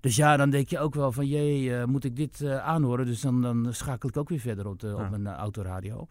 Dus 0.00 0.16
ja, 0.16 0.36
dan 0.36 0.50
denk 0.50 0.68
je 0.68 0.78
ook 0.78 0.94
wel 0.94 1.12
van, 1.12 1.26
jee, 1.26 1.62
uh, 1.62 1.84
moet 1.84 2.04
ik 2.04 2.16
dit 2.16 2.40
uh, 2.40 2.58
aanhoren? 2.58 3.06
Dus 3.06 3.20
dan, 3.20 3.42
dan 3.42 3.68
schakel 3.70 4.08
ik 4.08 4.16
ook 4.16 4.28
weer 4.28 4.40
verder 4.40 4.66
op, 4.66 4.80
de, 4.80 4.96
op 4.96 5.10
mijn 5.10 5.22
uh, 5.22 5.32
autoradio. 5.32 6.06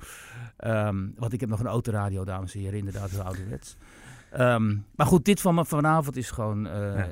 Um, 0.66 1.14
want 1.18 1.34
ik 1.34 1.40
heb 1.40 1.50
nog 1.50 1.60
een 1.60 1.68
autoradio, 1.68 2.24
dames 2.24 2.54
en 2.54 2.60
heren, 2.60 2.78
inderdaad, 2.78 3.12
de 3.12 3.24
ouderwets. 3.24 3.78
Um, 4.40 4.86
maar 4.96 5.06
goed, 5.06 5.26
dit 5.26 5.42
van 5.42 5.66
vanavond 5.66 6.16
is 6.16 6.32
gewoon 6.32 6.64
ja. 6.64 7.08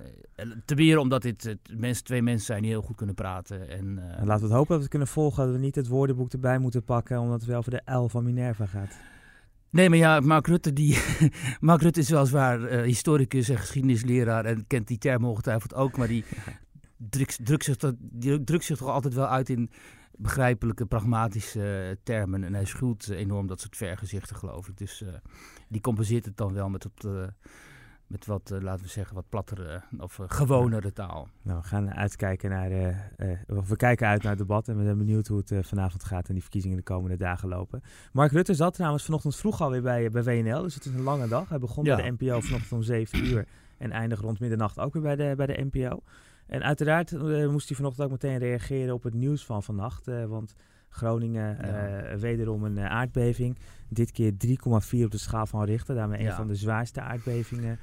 te 0.65 0.75
weer 0.75 0.97
omdat 0.97 1.21
dit 1.21 1.57
mensen, 1.77 2.03
twee 2.03 2.21
mensen 2.21 2.45
zijn 2.45 2.61
die 2.61 2.71
heel 2.71 2.81
goed 2.81 2.95
kunnen 2.95 3.15
praten. 3.15 3.69
En, 3.69 3.99
en 4.17 4.25
laten 4.25 4.41
we 4.41 4.47
het 4.47 4.57
hopen 4.57 4.67
dat 4.67 4.67
we 4.67 4.81
het 4.81 4.89
kunnen 4.89 5.07
volgen, 5.07 5.45
dat 5.45 5.53
we 5.53 5.59
niet 5.59 5.75
het 5.75 5.87
woordenboek 5.87 6.31
erbij 6.31 6.57
moeten 6.57 6.83
pakken, 6.83 7.19
omdat 7.19 7.39
het 7.39 7.49
wel 7.49 7.57
over 7.57 7.71
de 7.71 7.91
L 7.91 8.07
van 8.07 8.23
Minerva 8.23 8.65
gaat. 8.65 8.99
Nee, 9.71 9.89
maar 9.89 9.97
ja, 9.97 10.19
Mark 10.19 10.47
Rutte, 10.47 10.73
die, 10.73 10.97
Mark 11.59 11.81
Rutte 11.81 11.99
is 11.99 12.09
weliswaar 12.09 12.59
uh, 12.59 12.81
historicus 12.81 13.49
en 13.49 13.57
geschiedenisleraar 13.57 14.45
en 14.45 14.67
kent 14.67 14.87
die 14.87 14.97
term 14.97 15.25
ongetwijfeld 15.25 15.73
ook, 15.73 15.97
maar 15.97 16.07
die 16.07 16.23
drukt, 16.97 17.45
drukt, 17.45 17.63
zich, 17.63 17.77
die 17.99 18.43
drukt 18.43 18.63
zich 18.63 18.77
toch 18.77 18.89
altijd 18.89 19.13
wel 19.13 19.27
uit 19.27 19.49
in 19.49 19.69
begrijpelijke, 20.11 20.85
pragmatische 20.85 21.97
termen. 22.03 22.43
En 22.43 22.53
hij 22.53 22.65
schuwt 22.65 23.09
enorm 23.09 23.47
dat 23.47 23.61
soort 23.61 23.77
vergezichten, 23.77 24.35
geloof 24.35 24.67
ik. 24.67 24.77
Dus 24.77 25.01
uh, 25.01 25.09
die 25.67 25.81
compenseert 25.81 26.25
het 26.25 26.37
dan 26.37 26.53
wel 26.53 26.69
met 26.69 26.85
op 26.85 26.99
de 26.99 27.33
met 28.09 28.25
wat, 28.25 28.51
uh, 28.53 28.61
laten 28.61 28.85
we 28.85 28.91
zeggen, 28.91 29.15
wat 29.15 29.29
plattere 29.29 29.81
of 29.99 30.17
uh, 30.17 30.25
gewonere 30.29 30.93
taal. 30.93 31.27
Nou, 31.41 31.59
we 31.61 31.67
gaan 31.67 31.93
uitkijken 31.93 32.49
naar, 32.49 32.71
uh, 32.71 32.97
we 33.47 33.75
kijken 33.75 34.07
uit 34.07 34.21
naar 34.21 34.31
het 34.31 34.39
debat 34.39 34.67
en 34.67 34.77
we 34.77 34.83
zijn 34.83 34.97
benieuwd 34.97 35.27
hoe 35.27 35.43
het 35.45 35.67
vanavond 35.67 36.03
gaat 36.03 36.27
en 36.27 36.33
die 36.33 36.41
verkiezingen 36.41 36.77
de 36.77 36.83
komende 36.83 37.17
dagen 37.17 37.49
lopen. 37.49 37.81
Mark 38.11 38.31
Rutte 38.31 38.53
zat 38.53 38.73
trouwens 38.73 39.03
vanochtend 39.05 39.35
vroeg 39.35 39.61
alweer 39.61 39.81
bij, 39.81 40.09
bij 40.09 40.23
WNL, 40.23 40.61
dus 40.61 40.75
het 40.75 40.85
is 40.85 40.93
een 40.93 41.01
lange 41.01 41.27
dag. 41.27 41.49
Hij 41.49 41.59
begon 41.59 41.83
ja. 41.83 41.95
bij 41.95 42.05
de 42.05 42.11
NPO 42.11 42.39
vanochtend 42.39 42.71
om 42.71 42.83
7 42.83 43.25
uur 43.25 43.47
en 43.77 43.91
eindigt 43.91 44.21
rond 44.21 44.39
middernacht 44.39 44.79
ook 44.79 44.93
weer 44.93 45.01
bij 45.01 45.15
de, 45.15 45.33
bij 45.35 45.45
de 45.45 45.67
NPO. 45.71 46.03
En 46.47 46.63
uiteraard 46.63 47.11
moest 47.51 47.67
hij 47.67 47.77
vanochtend 47.77 48.05
ook 48.05 48.11
meteen 48.11 48.37
reageren 48.37 48.93
op 48.93 49.03
het 49.03 49.13
nieuws 49.13 49.45
van 49.45 49.63
vannacht, 49.63 50.05
want 50.27 50.55
Groningen, 50.89 51.57
Ja. 51.61 51.87
eh, 51.87 52.17
wederom 52.19 52.63
een 52.63 52.77
eh, 52.77 52.85
aardbeving. 52.85 53.57
Dit 53.89 54.11
keer 54.11 54.33
3,4 54.37 55.03
op 55.03 55.11
de 55.11 55.17
schaal 55.17 55.45
van 55.45 55.63
Richter. 55.63 55.95
Daarmee 55.95 56.25
een 56.25 56.33
van 56.33 56.47
de 56.47 56.55
zwaarste 56.55 57.01
aardbevingen 57.01 57.63
eh, 57.63 57.71
eh, 57.71 57.77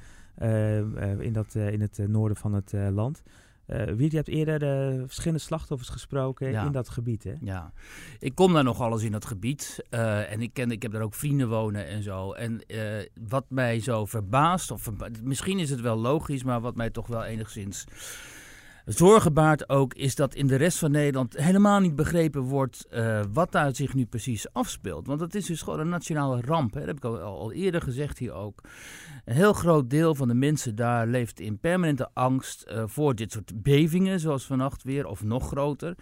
in, 1.19 1.33
dat, 1.33 1.55
eh, 1.55 1.71
in 1.71 1.81
het 1.81 1.99
eh, 1.99 2.05
noorden 2.07 2.37
van 2.37 2.53
het 2.53 2.73
eh, 2.73 2.87
land. 2.91 3.21
Eh 3.65 3.83
Wiert, 3.93 4.11
je 4.11 4.17
hebt 4.17 4.29
eerder 4.29 4.63
eh, 4.63 5.01
verschillende 5.05 5.43
slachtoffers 5.43 5.89
gesproken 5.89 6.51
Ja. 6.51 6.65
in 6.65 6.71
dat 6.71 6.89
gebied, 6.89 7.23
hè? 7.23 7.33
Ja, 7.41 7.71
ik 8.19 8.35
kom 8.35 8.53
daar 8.53 8.63
nog 8.63 8.81
alles 8.81 9.03
in 9.03 9.11
dat 9.11 9.25
gebied. 9.25 9.83
eh, 9.89 10.31
en 10.31 10.41
ik, 10.41 10.53
ken, 10.53 10.71
ik 10.71 10.81
heb 10.81 10.91
daar 10.91 11.01
ook 11.01 11.13
vrienden 11.13 11.49
wonen 11.49 11.87
en 11.87 12.03
zo. 12.03 12.31
En 12.33 12.65
eh, 12.65 12.81
wat 13.27 13.45
mij 13.49 13.79
zo 13.79 14.05
verbaast, 14.05 14.71
of 14.71 14.81
verba- 14.81 15.09
misschien 15.23 15.59
is 15.59 15.69
het 15.69 15.81
wel 15.81 15.97
logisch, 15.97 16.43
maar 16.43 16.61
wat 16.61 16.75
mij 16.75 16.89
toch 16.89 17.07
wel 17.07 17.23
enigszins 17.23 17.85
zorgen 18.87 19.33
baart 19.33 19.69
ook, 19.69 19.93
is 19.93 20.15
dat 20.15 20.35
in 20.35 20.47
de 20.47 20.55
rest 20.55 20.77
van 20.77 20.91
Nederland 20.91 21.37
helemaal 21.37 21.79
niet 21.79 21.95
begrepen 21.95 22.41
wordt 22.41 22.85
eh, 22.89 23.21
wat 23.33 23.51
daar 23.51 23.75
zich 23.75 23.93
nu 23.93 24.05
precies 24.05 24.53
afspeelt. 24.53 25.07
Want 25.07 25.19
het 25.21 25.35
is 25.35 25.45
dus 25.45 25.61
gewoon 25.61 25.79
een 25.79 25.89
nationale 25.89 26.41
ramp. 26.41 26.73
Hè? 26.73 26.79
Dat 26.79 26.87
heb 26.87 26.97
ik 26.97 27.03
al, 27.03 27.51
eerder 27.51 27.81
gezegd 27.81 28.17
hier 28.17 28.33
ook. 28.33 28.61
Een 29.25 29.35
heel 29.35 29.53
groot 29.53 29.89
deel 29.89 30.15
van 30.15 30.27
de 30.27 30.33
mensen 30.33 30.75
daar 30.75 31.07
leeft 31.07 31.39
in 31.39 31.59
permanente 31.59 32.09
angst 32.13 32.61
eh, 32.61 32.83
voor 32.85 33.15
dit 33.15 33.31
soort 33.31 33.63
bevingen, 33.63 34.19
zoals 34.19 34.45
vannacht 34.45 34.83
weer, 34.83 35.05
of 35.05 35.23
nog 35.23 35.47
groter. 35.47 35.95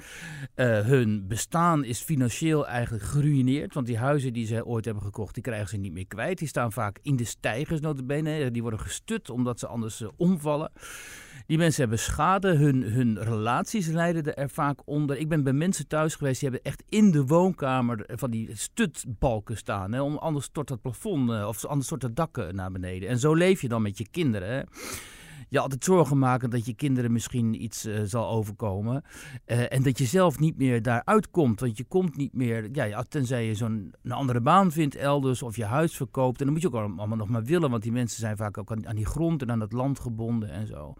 Eh, 0.53 0.79
hun 0.79 1.27
bestaan 1.27 1.83
is 1.83 2.01
financieel 2.01 2.67
eigenlijk 2.67 3.03
geruineerd. 3.03 3.73
Want 3.73 3.87
die 3.87 3.97
huizen 3.97 4.33
die 4.33 4.45
ze 4.45 4.65
ooit 4.65 4.85
hebben 4.85 5.03
gekocht, 5.03 5.33
die 5.33 5.43
krijgen 5.43 5.69
ze 5.69 5.77
niet 5.77 5.93
meer 5.93 6.07
kwijt. 6.07 6.37
Die 6.37 6.47
staan 6.47 6.71
vaak 6.71 6.99
in 7.01 7.15
de 7.15 7.25
stijgers, 7.25 7.79
notabene. 7.79 8.51
Die 8.51 8.61
worden 8.61 8.79
gestut 8.79 9.29
omdat 9.29 9.59
ze 9.59 9.67
anders 9.67 10.03
omvallen. 10.17 10.71
Die 11.47 11.57
mensen 11.57 11.81
hebben 11.81 11.99
schade. 11.99 12.55
Hun, 12.55 12.83
hun 12.83 13.23
relaties 13.23 13.87
lijden 13.87 14.35
er 14.35 14.49
vaak 14.49 14.79
onder. 14.85 15.17
Ik 15.17 15.29
ben 15.29 15.43
bij 15.43 15.53
mensen 15.53 15.87
thuis 15.87 16.15
geweest, 16.15 16.39
die 16.39 16.49
hebben 16.49 16.71
echt 16.71 16.83
in 16.89 17.11
de 17.11 17.25
woonkamer 17.25 18.03
van 18.07 18.31
die 18.31 18.49
stutbalken 18.53 19.57
staan. 19.57 19.91
Hè, 19.91 19.99
anders 19.99 20.45
stort 20.45 20.69
het 20.69 20.81
plafond, 20.81 21.31
eh, 21.31 21.47
of 21.47 21.65
anders 21.65 21.85
stort 21.85 22.01
het 22.01 22.15
dak 22.15 22.37
eh, 22.37 22.47
naar 22.47 22.71
beneden. 22.71 23.09
En 23.09 23.19
zo 23.19 23.33
leef 23.33 23.61
je 23.61 23.67
dan 23.67 23.81
met 23.81 23.97
je 23.97 24.07
kinderen. 24.11 24.49
Hè 24.49 24.61
je 25.49 25.59
altijd 25.59 25.83
zorgen 25.83 26.17
maken 26.17 26.49
dat 26.49 26.65
je 26.65 26.73
kinderen 26.73 27.11
misschien 27.11 27.63
iets 27.63 27.85
eh, 27.85 28.01
zal 28.03 28.29
overkomen. 28.29 29.03
Eh, 29.45 29.73
en 29.73 29.83
dat 29.83 29.97
je 29.97 30.05
zelf 30.05 30.39
niet 30.39 30.57
meer 30.57 30.81
daaruit 30.81 31.29
komt. 31.29 31.59
Want 31.59 31.77
je 31.77 31.83
komt 31.83 32.17
niet 32.17 32.33
meer, 32.33 32.69
ja, 32.71 33.03
tenzij 33.03 33.45
je 33.45 33.55
zo'n 33.55 33.93
een 34.03 34.11
andere 34.11 34.41
baan 34.41 34.71
vindt 34.71 34.95
elders 34.95 35.41
of 35.41 35.55
je 35.55 35.65
huis 35.65 35.95
verkoopt. 35.95 36.39
En 36.39 36.43
dan 36.45 36.53
moet 36.53 36.61
je 36.61 36.67
ook 36.67 36.97
allemaal 36.97 37.17
nog 37.17 37.29
maar 37.29 37.43
willen, 37.43 37.69
want 37.69 37.83
die 37.83 37.91
mensen 37.91 38.19
zijn 38.19 38.37
vaak 38.37 38.57
ook 38.57 38.71
aan, 38.71 38.87
aan 38.87 38.95
die 38.95 39.05
grond 39.05 39.41
en 39.41 39.51
aan 39.51 39.59
het 39.59 39.71
land 39.71 39.99
gebonden 39.99 40.49
en 40.49 40.67
zo. 40.67 40.93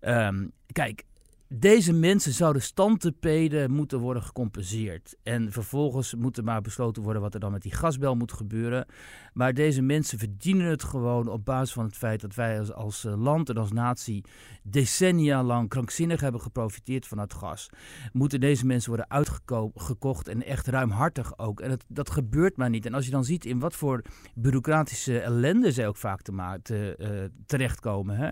Ehm, 0.00 0.46
kijk, 0.72 1.04
deze 1.54 1.92
mensen 1.92 2.32
zouden 2.32 2.62
standtepeden 2.62 3.70
moeten 3.70 3.98
worden 3.98 4.22
gecompenseerd. 4.22 5.16
En 5.22 5.52
vervolgens 5.52 6.14
moet 6.14 6.36
er 6.36 6.44
maar 6.44 6.60
besloten 6.60 7.02
worden 7.02 7.22
wat 7.22 7.34
er 7.34 7.40
dan 7.40 7.52
met 7.52 7.62
die 7.62 7.74
gasbel 7.74 8.14
moet 8.14 8.32
gebeuren. 8.32 8.86
Maar 9.32 9.54
deze 9.54 9.82
mensen 9.82 10.18
verdienen 10.18 10.66
het 10.66 10.82
gewoon 10.82 11.28
op 11.28 11.44
basis 11.44 11.72
van 11.72 11.84
het 11.84 11.96
feit 11.96 12.20
dat 12.20 12.34
wij 12.34 12.72
als, 12.72 13.04
eh, 13.04 13.22
land 13.22 13.48
en 13.48 13.56
als 13.56 13.72
natie 13.72 14.24
decennia 14.62 15.42
lang 15.42 15.68
krankzinnig 15.68 16.20
hebben 16.20 16.40
geprofiteerd 16.40 17.06
van 17.06 17.18
het 17.18 17.34
gas. 17.34 17.68
Moeten 18.12 18.40
deze 18.40 18.66
mensen 18.66 18.88
worden 18.88 19.10
uitgekocht 19.10 20.28
en 20.28 20.44
echt 20.44 20.66
ruimhartig 20.66 21.38
ook. 21.38 21.60
En 21.60 21.68
dat, 21.68 21.84
dat 21.88 22.10
gebeurt 22.10 22.56
maar 22.56 22.70
niet. 22.70 22.86
En 22.86 22.94
als 22.94 23.04
je 23.04 23.10
dan 23.10 23.24
ziet 23.24 23.44
in 23.44 23.58
wat 23.58 23.74
voor 23.74 24.02
bureaucratische 24.34 25.20
ellende 25.20 25.72
zij 25.72 25.88
ook 25.88 25.96
vaak 25.96 26.22
te, 26.22 26.96
eh, 26.98 27.08
terechtkomen. 27.46 28.16
Hè? 28.16 28.30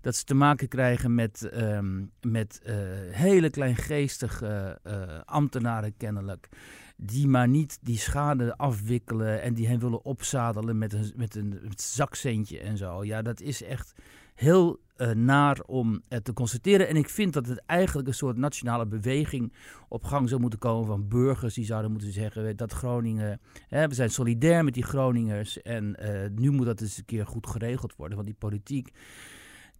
Dat 0.00 0.16
ze 0.16 0.24
te 0.24 0.34
maken 0.34 0.68
krijgen 0.68 1.14
met, 1.14 1.48
ehm, 1.48 2.04
met 2.20 2.60
eh, 2.62 2.74
hele 3.10 3.50
kleingeestige 3.50 4.78
eh, 4.82 5.20
ambtenaren 5.24 5.96
kennelijk. 5.96 6.48
Die 6.96 7.28
maar 7.28 7.48
niet 7.48 7.78
die 7.82 7.98
schade 7.98 8.56
afwikkelen 8.56 9.42
en 9.42 9.54
die 9.54 9.66
hen 9.66 9.78
willen 9.78 10.04
opzadelen 10.04 10.78
met 10.78 10.92
een, 10.92 11.12
met 11.16 11.34
een 11.34 11.60
zakcentje 11.76 12.60
en 12.60 12.76
zo. 12.76 13.04
Ja, 13.04 13.22
dat 13.22 13.40
is 13.40 13.62
echt 13.62 13.94
heel 14.34 14.80
eh, 14.96 15.10
naar 15.10 15.60
om 15.66 16.02
te 16.22 16.32
constateren. 16.32 16.88
En 16.88 16.96
ik 16.96 17.08
vind 17.08 17.32
dat 17.32 17.46
het 17.46 17.62
eigenlijk 17.66 18.08
een 18.08 18.14
soort 18.14 18.36
nationale 18.36 18.86
beweging 18.86 19.52
op 19.88 20.04
gang 20.04 20.28
zou 20.28 20.40
moeten 20.40 20.58
komen 20.58 20.86
van 20.86 21.08
burgers 21.08 21.54
die 21.54 21.64
zouden 21.64 21.90
moeten 21.90 22.12
zeggen 22.12 22.56
dat 22.56 22.72
Groningen, 22.72 23.40
hè, 23.68 23.88
we 23.88 23.94
zijn 23.94 24.10
solidair 24.10 24.64
met 24.64 24.74
die 24.74 24.84
Groningers 24.84 25.62
en 25.62 25.96
nu 26.34 26.50
moet 26.50 26.66
dat 26.66 26.80
eens 26.80 26.98
een 26.98 27.04
keer 27.04 27.26
goed 27.26 27.46
geregeld 27.46 27.96
worden. 27.96 28.16
Want 28.16 28.28
die 28.28 28.38
politiek, 28.38 28.90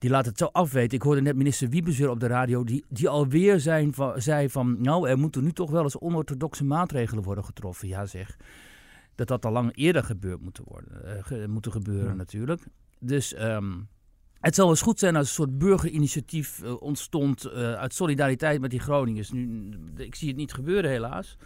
die 0.00 0.10
laat 0.10 0.26
het 0.26 0.38
zo 0.38 0.44
afweten. 0.44 0.96
Ik 0.96 1.02
hoorde 1.02 1.20
net 1.22 1.36
minister 1.36 1.68
Wiebes 1.68 1.98
weer 1.98 2.10
op 2.10 2.20
de 2.20 2.26
radio, 2.26 2.64
die, 2.64 2.84
die 2.88 3.08
alweer 3.08 3.60
zijn 3.60 3.94
van, 3.94 4.20
zei 4.22 4.50
van, 4.50 4.80
nou, 4.80 5.08
er 5.08 5.18
moeten 5.18 5.44
nu 5.44 5.52
toch 5.52 5.70
wel 5.70 5.82
eens 5.82 5.98
onorthodoxe 5.98 6.64
maatregelen 6.64 7.22
worden 7.22 7.44
getroffen. 7.44 7.88
Ja 7.88 8.06
zeg, 8.06 8.36
dat 9.14 9.28
dat 9.28 9.44
al 9.44 9.52
lang 9.52 9.76
eerder 9.76 10.02
gebeurd 10.04 10.40
moeten, 10.40 10.64
worden, 10.66 11.24
eh, 11.28 11.46
moeten 11.46 11.72
gebeuren 11.72 12.08
Ja. 12.08 12.14
natuurlijk. 12.14 12.62
Dus 12.98 13.34
ehm, 13.34 13.72
het 14.40 14.54
zou 14.54 14.66
wel 14.66 14.76
eens 14.76 14.84
goed 14.86 14.98
zijn 14.98 15.16
als 15.16 15.28
een 15.28 15.34
soort 15.34 15.58
burgerinitiatief 15.58 16.62
eh, 16.62 16.82
ontstond 16.82 17.44
eh, 17.44 17.72
uit 17.72 17.94
solidariteit 17.94 18.60
met 18.60 18.70
die 18.70 18.80
Groningers. 18.80 19.30
Nu, 19.30 19.70
ik 19.96 20.14
zie 20.14 20.28
het 20.28 20.36
niet 20.36 20.52
gebeuren 20.52 20.90
helaas. 20.90 21.36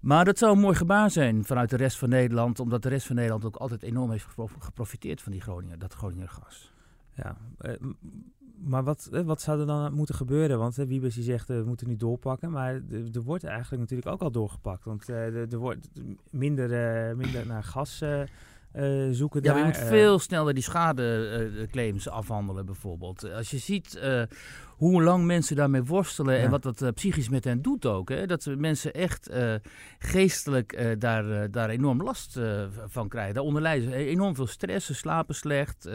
Maar 0.00 0.24
dat 0.24 0.38
zou 0.38 0.52
een 0.52 0.60
mooi 0.60 0.76
gebaar 0.76 1.10
zijn 1.10 1.44
vanuit 1.44 1.70
de 1.70 1.76
rest 1.76 1.98
van 1.98 2.08
Nederland, 2.08 2.60
omdat 2.60 2.82
de 2.82 2.88
rest 2.88 3.06
van 3.06 3.16
Nederland 3.16 3.44
ook 3.44 3.56
altijd 3.56 3.82
enorm 3.82 4.10
heeft 4.10 4.24
gepro- 4.24 4.48
geprofiteerd 4.58 5.22
van 5.22 5.32
die 5.32 5.40
Groninger, 5.40 5.78
dat 5.78 5.94
Groninger 5.94 6.28
gas. 6.28 6.72
Ja, 7.14 7.36
eh, 7.58 7.72
maar 8.64 8.84
wat, 8.84 9.08
eh, 9.12 9.20
wat 9.22 9.40
zou 9.40 9.60
er 9.60 9.66
dan 9.66 9.94
moeten 9.94 10.14
gebeuren? 10.14 10.58
Want 10.58 10.78
uh, 10.78 10.86
Wiebes 10.86 11.14
die 11.14 11.24
zegt, 11.24 11.50
eh, 11.50 11.56
we 11.56 11.64
moeten 11.64 11.88
nu 11.88 11.96
doorpakken. 11.96 12.50
Maar 12.50 12.74
er 13.12 13.22
wordt 13.22 13.44
eigenlijk 13.44 13.80
natuurlijk 13.82 14.08
ook 14.10 14.20
al 14.22 14.30
doorgepakt. 14.30 14.84
Want 14.84 15.08
eh, 15.08 15.52
er 15.52 15.58
wordt 15.58 15.88
minder, 16.30 16.72
eh, 17.08 17.14
minder 17.16 17.46
naar 17.46 17.64
gas 17.64 18.00
eh, 18.00 18.20
eh, 18.72 19.08
zoeken 19.10 19.42
Ja, 19.42 19.48
daar. 19.52 19.58
je 19.58 19.64
moet 19.64 19.76
eh, 19.76 19.86
veel 19.86 20.18
sneller 20.18 20.54
die 20.54 20.62
schadeclaims 20.62 22.08
afhandelen 22.08 22.66
bijvoorbeeld. 22.66 23.32
Als 23.32 23.50
je 23.50 23.58
ziet 23.58 23.94
eh, 23.96 24.22
hoe 24.68 25.02
lang 25.02 25.24
mensen 25.24 25.56
daarmee 25.56 25.82
worstelen 25.84 26.38
en 26.38 26.50
wat 26.50 26.62
dat 26.62 26.82
eh, 26.82 26.88
psychisch 26.90 27.28
met 27.28 27.44
hen 27.44 27.62
doet 27.62 27.86
ook. 27.86 28.08
Hè? 28.08 28.26
Dat 28.26 28.46
mensen 28.58 28.92
echt 28.94 29.28
eh, 29.28 29.54
geestelijk 29.98 30.72
eh, 30.72 30.90
daar, 30.98 31.30
eh, 31.42 31.48
daar 31.50 31.68
enorm 31.70 32.02
last 32.02 32.36
eh, 32.36 32.64
van 32.86 33.08
krijgen. 33.08 33.34
Daaronder 33.34 33.62
lijden 33.62 33.90
ze 33.90 33.94
enorm 33.96 34.34
veel 34.34 34.46
stress, 34.46 34.86
ze 34.86 34.94
slapen 34.94 35.34
slecht. 35.34 35.88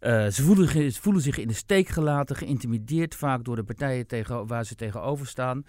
Eh, 0.00 0.26
ze, 0.26 0.42
voelen, 0.42 0.68
ze 0.92 1.00
voelen 1.00 1.22
zich 1.22 1.38
in 1.38 1.48
de 1.48 1.54
steek 1.54 1.88
gelaten, 1.88 2.36
geïntimideerd 2.36 3.14
vaak 3.14 3.44
door 3.44 3.56
de 3.56 3.62
partijen 3.64 4.06
tegen, 4.06 4.46
waar 4.46 4.64
ze 4.64 4.74
tegenover 4.74 5.26
staan. 5.26 5.64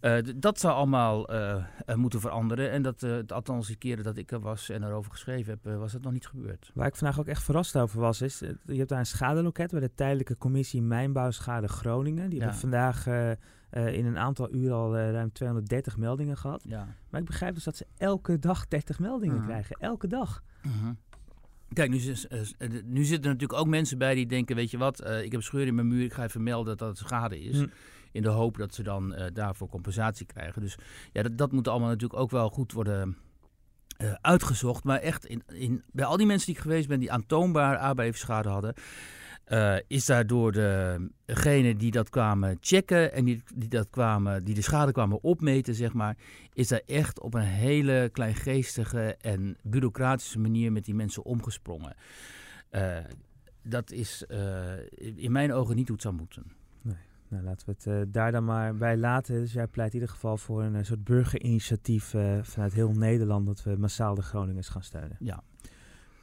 Eh, 0.00 0.16
dat 0.36 0.60
zou 0.60 0.74
allemaal 0.74 1.28
eh, 1.28 1.64
moeten 1.94 2.20
veranderen. 2.20 2.70
En 2.70 2.82
dat, 2.82 3.30
althans, 3.32 3.68
de 3.68 3.76
keren 3.76 4.04
dat 4.04 4.16
ik 4.16 4.32
er 4.32 4.40
was 4.40 4.68
en 4.70 4.82
erover 4.84 5.10
geschreven 5.10 5.58
heb, 5.62 5.78
was 5.78 5.92
dat 5.92 6.02
nog 6.02 6.12
niet 6.12 6.26
gebeurd. 6.26 6.70
Waar 6.74 6.86
ik 6.86 6.96
vandaag 6.96 7.18
ook 7.20 7.26
echt 7.26 7.42
verrast 7.42 7.76
over 7.76 8.00
was, 8.00 8.20
is 8.22 8.38
je 8.64 8.76
hebt 8.76 8.88
daar 8.88 8.98
een 8.98 9.06
schadeloket 9.06 9.70
bij 9.70 9.80
de 9.80 9.94
tijdelijke 9.94 10.36
commissie 10.36 10.82
Mijnbouwschade 10.82 11.68
Groningen. 11.68 12.28
Die 12.30 12.38
Ja. 12.38 12.42
hebben 12.44 12.60
vandaag 12.60 13.06
in 13.70 14.06
een 14.06 14.18
aantal 14.18 14.54
uren 14.54 14.76
al 14.76 14.96
ruim 14.96 15.32
230 15.32 15.96
meldingen 15.96 16.36
gehad. 16.36 16.64
Ja. 16.68 16.86
Maar 17.10 17.20
ik 17.20 17.26
begrijp 17.26 17.54
dus 17.54 17.64
dat 17.64 17.76
ze 17.76 17.86
elke 17.96 18.38
dag 18.38 18.68
30 18.68 18.98
meldingen 18.98 19.36
Mhm. 19.36 19.44
krijgen. 19.46 19.76
Elke 19.80 20.06
dag. 20.06 20.42
Kijk, 21.72 21.90
nu, 21.90 21.98
eh, 21.98 22.40
eh, 22.40 22.70
nu 22.84 23.04
zitten 23.04 23.24
er 23.24 23.32
natuurlijk 23.36 23.60
ook 23.60 23.66
mensen 23.66 23.98
bij 23.98 24.14
die 24.14 24.26
denken: 24.26 24.56
Weet 24.56 24.70
je 24.70 24.78
wat, 24.78 25.00
eh, 25.00 25.22
ik 25.22 25.32
heb 25.32 25.42
scheur 25.42 25.66
in 25.66 25.74
mijn 25.74 25.88
muur, 25.88 26.04
ik 26.04 26.12
ga 26.12 26.24
even 26.24 26.42
melden 26.42 26.76
dat 26.76 26.88
het 26.88 26.98
schade 26.98 27.40
is. 27.40 27.58
Hm. 27.58 27.66
In 28.12 28.22
de 28.22 28.28
hoop 28.28 28.56
dat 28.56 28.74
ze 28.74 28.82
dan 28.82 29.30
daarvoor 29.32 29.68
compensatie 29.68 30.26
krijgen. 30.26 30.62
Dus 30.62 30.76
ja, 31.12 31.22
dat, 31.22 31.38
dat 31.38 31.52
moet 31.52 31.68
allemaal 31.68 31.88
natuurlijk 31.88 32.20
ook 32.20 32.30
wel 32.30 32.48
goed 32.48 32.72
worden 32.72 33.16
uitgezocht. 34.20 34.84
Maar 34.84 34.98
echt, 34.98 35.26
in, 35.26 35.42
in, 35.46 35.82
bij 35.92 36.04
al 36.04 36.16
die 36.16 36.26
mensen 36.26 36.46
die 36.46 36.56
ik 36.56 36.60
geweest 36.60 36.88
ben 36.88 37.00
die 37.00 37.12
aantoonbaar 37.12 37.76
aardbevingsschade 37.76 38.48
hadden. 38.48 38.74
Eh, 39.44 39.76
is 39.86 40.06
daardoor 40.06 40.52
degene 41.24 41.76
die 41.76 41.90
dat 41.90 42.10
kwamen 42.10 42.58
checken 42.60 43.12
en 43.12 43.24
die, 43.24 43.42
die, 43.54 43.68
dat 43.68 43.90
kwamen, 43.90 44.44
die 44.44 44.54
de 44.54 44.62
schade 44.62 44.92
kwamen 44.92 45.22
opmeten, 45.22 45.74
zeg 45.74 45.92
maar, 45.92 46.16
is 46.52 46.68
daar 46.68 46.82
echt 46.86 47.20
op 47.20 47.34
een 47.34 47.40
hele 47.40 48.08
kleingeestige 48.12 49.16
en 49.20 49.56
bureaucratische 49.62 50.38
manier 50.38 50.72
met 50.72 50.84
die 50.84 50.94
mensen 50.94 51.24
omgesprongen. 51.24 51.94
Eh, 52.70 52.96
dat 53.62 53.90
is 53.90 54.26
eh, 54.26 54.72
in 55.16 55.32
mijn 55.32 55.52
ogen 55.52 55.76
niet 55.76 55.86
hoe 55.86 55.96
het 55.96 56.04
zou 56.04 56.14
moeten. 56.14 56.44
Nou, 57.28 57.44
laten 57.44 57.66
we 57.66 57.90
het 57.90 58.12
daar 58.12 58.32
dan 58.32 58.44
maar 58.44 58.74
bij 58.74 58.96
laten. 58.96 59.40
Dus 59.40 59.52
jij 59.52 59.66
pleit 59.66 59.88
in 59.88 59.94
ieder 59.94 60.14
geval 60.14 60.36
voor 60.36 60.62
een 60.62 60.84
soort 60.84 61.04
burgerinitiatief 61.04 62.14
vanuit 62.42 62.72
heel 62.72 62.92
Nederland 62.92 63.46
dat 63.46 63.62
we 63.62 63.76
massaal 63.76 64.14
de 64.14 64.22
Groningers 64.22 64.68
gaan 64.68 64.82
steunen. 64.82 65.16
Ja. 65.20 65.42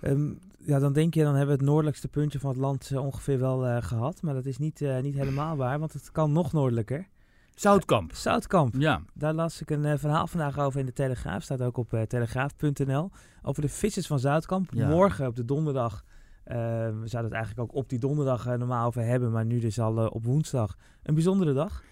Ehm, 0.02 0.32
ja, 0.58 0.80
dan 0.80 0.94
denk 0.94 1.14
je, 1.14 1.24
dan 1.24 1.36
hebben 1.36 1.56
we 1.56 1.62
het 1.62 1.70
noordelijkste 1.70 2.08
puntje 2.08 2.40
van 2.40 2.50
het 2.50 2.60
land 2.60 2.92
eh, 2.92 3.06
ongeveer 3.06 3.40
wel 3.40 3.66
eh, 3.66 3.78
gehad. 3.82 4.22
Maar 4.22 4.34
dat 4.34 4.46
is 4.46 4.58
niet, 4.58 4.82
eh, 4.82 5.02
niet 5.02 5.16
helemaal 5.16 5.56
waar, 5.56 5.80
want 5.80 5.94
het 5.94 6.12
kan 6.12 6.32
nog 6.32 6.54
noordelijker. 6.54 7.08
Zoutkamp. 7.56 8.14
Zoutkamp. 8.14 8.76
Ja. 8.78 9.02
Daar 9.14 9.34
las 9.34 9.62
ik 9.62 9.70
een 9.70 10.00
verhaal 10.00 10.28
vandaag 10.28 10.60
over 10.60 10.80
in 10.80 10.86
de 10.86 10.94
Telegraaf. 10.94 11.44
Staat 11.44 11.62
ook 11.62 11.78
op 11.78 12.06
telegraaf.nl. 12.08 13.10
Over 13.42 13.62
de 13.62 13.70
vissers 13.70 14.08
van 14.08 14.20
Zoutkamp. 14.20 14.74
Ja. 14.74 14.88
Morgen 14.90 15.28
op 15.28 15.36
de 15.36 15.46
donderdag. 15.46 16.04
eh, 16.44 16.56
we 16.86 17.08
zouden 17.08 17.24
het 17.24 17.34
eigenlijk 17.34 17.60
ook 17.60 17.76
op 17.76 17.90
die 17.90 18.00
donderdag 18.00 18.46
normaal 18.46 18.86
over 18.88 19.04
hebben. 19.06 19.32
Maar 19.32 19.46
nu 19.46 19.60
dus 19.60 19.80
al 19.80 20.08
op 20.08 20.26
woensdag. 20.26 20.78
Een 21.04 21.14
bijzondere 21.14 21.54
dag. 21.54 21.84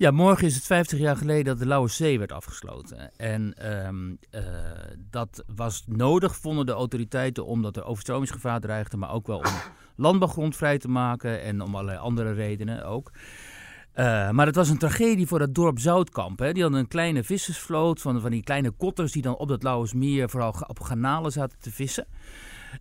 Ja, 0.00 0.10
morgen 0.10 0.46
is 0.46 0.54
het 0.54 0.64
50 0.64 0.98
jaar 0.98 1.16
geleden 1.16 1.44
dat 1.44 1.58
de 1.58 1.66
Lauwe 1.66 1.88
Zee 1.88 2.18
werd 2.18 2.32
afgesloten. 2.32 3.16
En 3.16 3.54
ehm, 3.54 4.14
eh, 4.30 4.42
dat 5.10 5.44
was 5.54 5.84
nodig, 5.86 6.36
vonden 6.36 6.66
de 6.66 6.72
autoriteiten, 6.72 7.46
omdat 7.46 7.76
er 7.76 7.84
overstromingsgevaar 7.84 8.60
dreigde, 8.60 8.96
maar 8.96 9.12
ook 9.12 9.26
wel 9.26 9.38
om 9.38 9.52
landbouwgrond 9.96 10.56
vrij 10.56 10.78
te 10.78 10.88
maken 10.88 11.42
en 11.42 11.60
om 11.60 11.74
allerlei 11.74 11.98
andere 11.98 12.32
redenen 12.32 12.84
ook. 12.84 13.10
Uh, 13.94 14.30
maar 14.30 14.46
het 14.46 14.54
was 14.54 14.68
een 14.68 14.78
tragedie 14.78 15.26
voor 15.26 15.40
het 15.40 15.54
dorp 15.54 15.78
Zoutkamp. 15.78 16.38
Hè. 16.38 16.52
Die 16.52 16.62
hadden 16.62 16.80
een 16.80 16.88
kleine 16.88 17.24
vissersvloot 17.24 18.00
van, 18.00 18.20
van 18.20 18.30
die 18.30 18.42
kleine 18.42 18.70
kotters 18.70 19.12
die 19.12 19.22
dan 19.22 19.36
op 19.36 19.48
dat 19.48 19.62
Lauwersmeer 19.62 20.30
vooral 20.30 20.54
op 20.66 20.80
garnalen 20.80 21.32
zaten 21.32 21.58
te 21.58 21.70
vissen. 21.70 22.06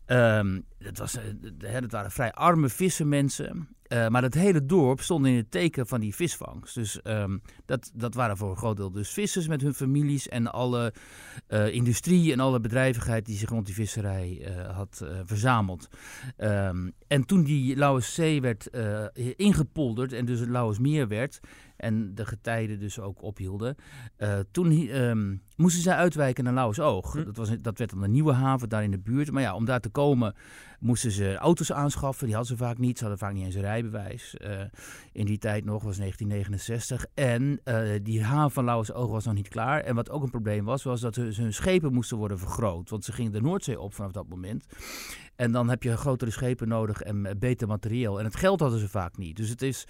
Um, 0.05 0.65
het, 0.77 0.97
was, 0.97 1.13
het 1.13 1.63
eh, 1.63 1.89
waren 1.89 2.11
vrij 2.11 2.31
arme 2.31 2.69
vissenmensen. 2.69 3.67
Uh, 3.93 4.07
maar 4.07 4.21
het 4.21 4.33
hele 4.33 4.65
dorp 4.65 5.01
stond 5.01 5.25
in 5.25 5.35
het 5.35 5.51
teken 5.51 5.87
van 5.87 5.99
die 5.99 6.15
visvangst. 6.15 6.75
Dus 6.75 6.99
um, 7.03 7.41
dat, 7.65 7.91
dat 7.93 8.13
waren 8.13 8.37
voor 8.37 8.49
een 8.49 8.57
groot 8.57 8.77
deel 8.77 8.91
dus 8.91 9.09
vissers 9.09 9.47
met 9.47 9.61
hun 9.61 9.73
families 9.73 10.27
en 10.27 10.51
alle 10.51 10.93
uh, 11.47 11.73
industrie 11.73 12.31
en 12.31 12.39
alle 12.39 12.59
bedrijvigheid 12.59 13.25
die 13.25 13.37
zich 13.37 13.49
rond 13.49 13.65
die 13.65 13.75
visserij 13.75 14.37
uh, 14.41 14.75
had 14.75 15.05
verzameld. 15.23 15.87
Um, 16.37 16.91
en 17.07 17.25
toen 17.25 17.43
die 17.43 17.75
Lauwerszee 17.75 18.41
werd 18.41 18.69
ingepolderd 19.35 20.13
en 20.13 20.25
dus 20.25 20.39
het 20.39 20.49
Lauwersmeer 20.49 21.07
werd 21.07 21.39
en 21.77 22.15
de 22.15 22.25
getijden 22.25 22.79
dus 22.79 22.99
ook 22.99 23.21
ophielden, 23.21 23.75
toen 24.51 24.71
um, 24.71 25.41
moesten 25.55 25.81
zij 25.81 25.95
uitwijken 25.95 26.43
naar 26.43 26.53
Lauwersoog. 26.53 27.13
Hm. 27.13 27.23
Dat, 27.23 27.37
was, 27.37 27.49
dat 27.61 27.77
werd 27.77 27.89
dan 27.89 28.03
een 28.03 28.11
nieuwe 28.11 28.33
haven 28.33 28.69
daar 28.69 28.83
in 28.83 28.91
de 28.91 28.99
buurt. 28.99 29.31
Maar 29.31 29.41
ja, 29.41 29.55
om 29.55 29.65
daar 29.65 29.79
te 29.79 29.89
komen 29.89 30.35
moesten 30.79 31.11
ze 31.11 31.35
auto's 31.35 31.71
aanschaffen. 31.71 32.25
Die 32.25 32.35
hadden 32.35 32.57
ze 32.57 32.63
vaak 32.63 32.77
niet. 32.77 32.97
Ze 32.97 33.03
hadden 33.03 33.19
vaak 33.19 33.33
niet 33.33 33.45
eens 33.45 33.55
een 33.55 33.61
rijbewijs. 33.61 34.35
Uh, 34.41 34.61
in 35.11 35.25
die 35.25 35.37
tijd 35.37 35.65
nog, 35.65 35.83
was 35.83 35.97
1969. 35.97 37.05
En 37.13 37.59
uh, 37.65 37.99
die 38.03 38.23
haven 38.23 38.51
van 38.51 38.65
Lauwersoog 38.65 39.09
was 39.09 39.25
nog 39.25 39.33
niet 39.33 39.47
klaar. 39.47 39.81
En 39.81 39.95
wat 39.95 40.09
ook 40.09 40.23
een 40.23 40.29
probleem 40.29 40.65
was, 40.65 40.83
was 40.83 41.01
dat 41.01 41.15
hun 41.15 41.53
schepen 41.53 41.93
moesten 41.93 42.17
worden 42.17 42.39
vergroot. 42.39 42.89
Want 42.89 43.05
ze 43.05 43.11
gingen 43.11 43.31
de 43.31 43.41
Noordzee 43.41 43.79
op 43.79 43.93
vanaf 43.93 44.11
dat 44.11 44.27
moment. 44.27 44.65
En 45.39 45.51
dan 45.51 45.69
heb 45.69 45.83
je 45.83 45.97
grotere 45.97 46.31
schepen 46.31 46.67
nodig 46.67 47.01
en 47.01 47.37
beter 47.39 47.67
materieel. 47.67 48.19
En 48.19 48.25
het 48.25 48.35
geld 48.35 48.59
hadden 48.59 48.79
ze 48.79 48.89
vaak 48.89 49.17
niet. 49.17 49.35
Dus 49.35 49.49
het 49.49 49.61
is, 49.61 49.85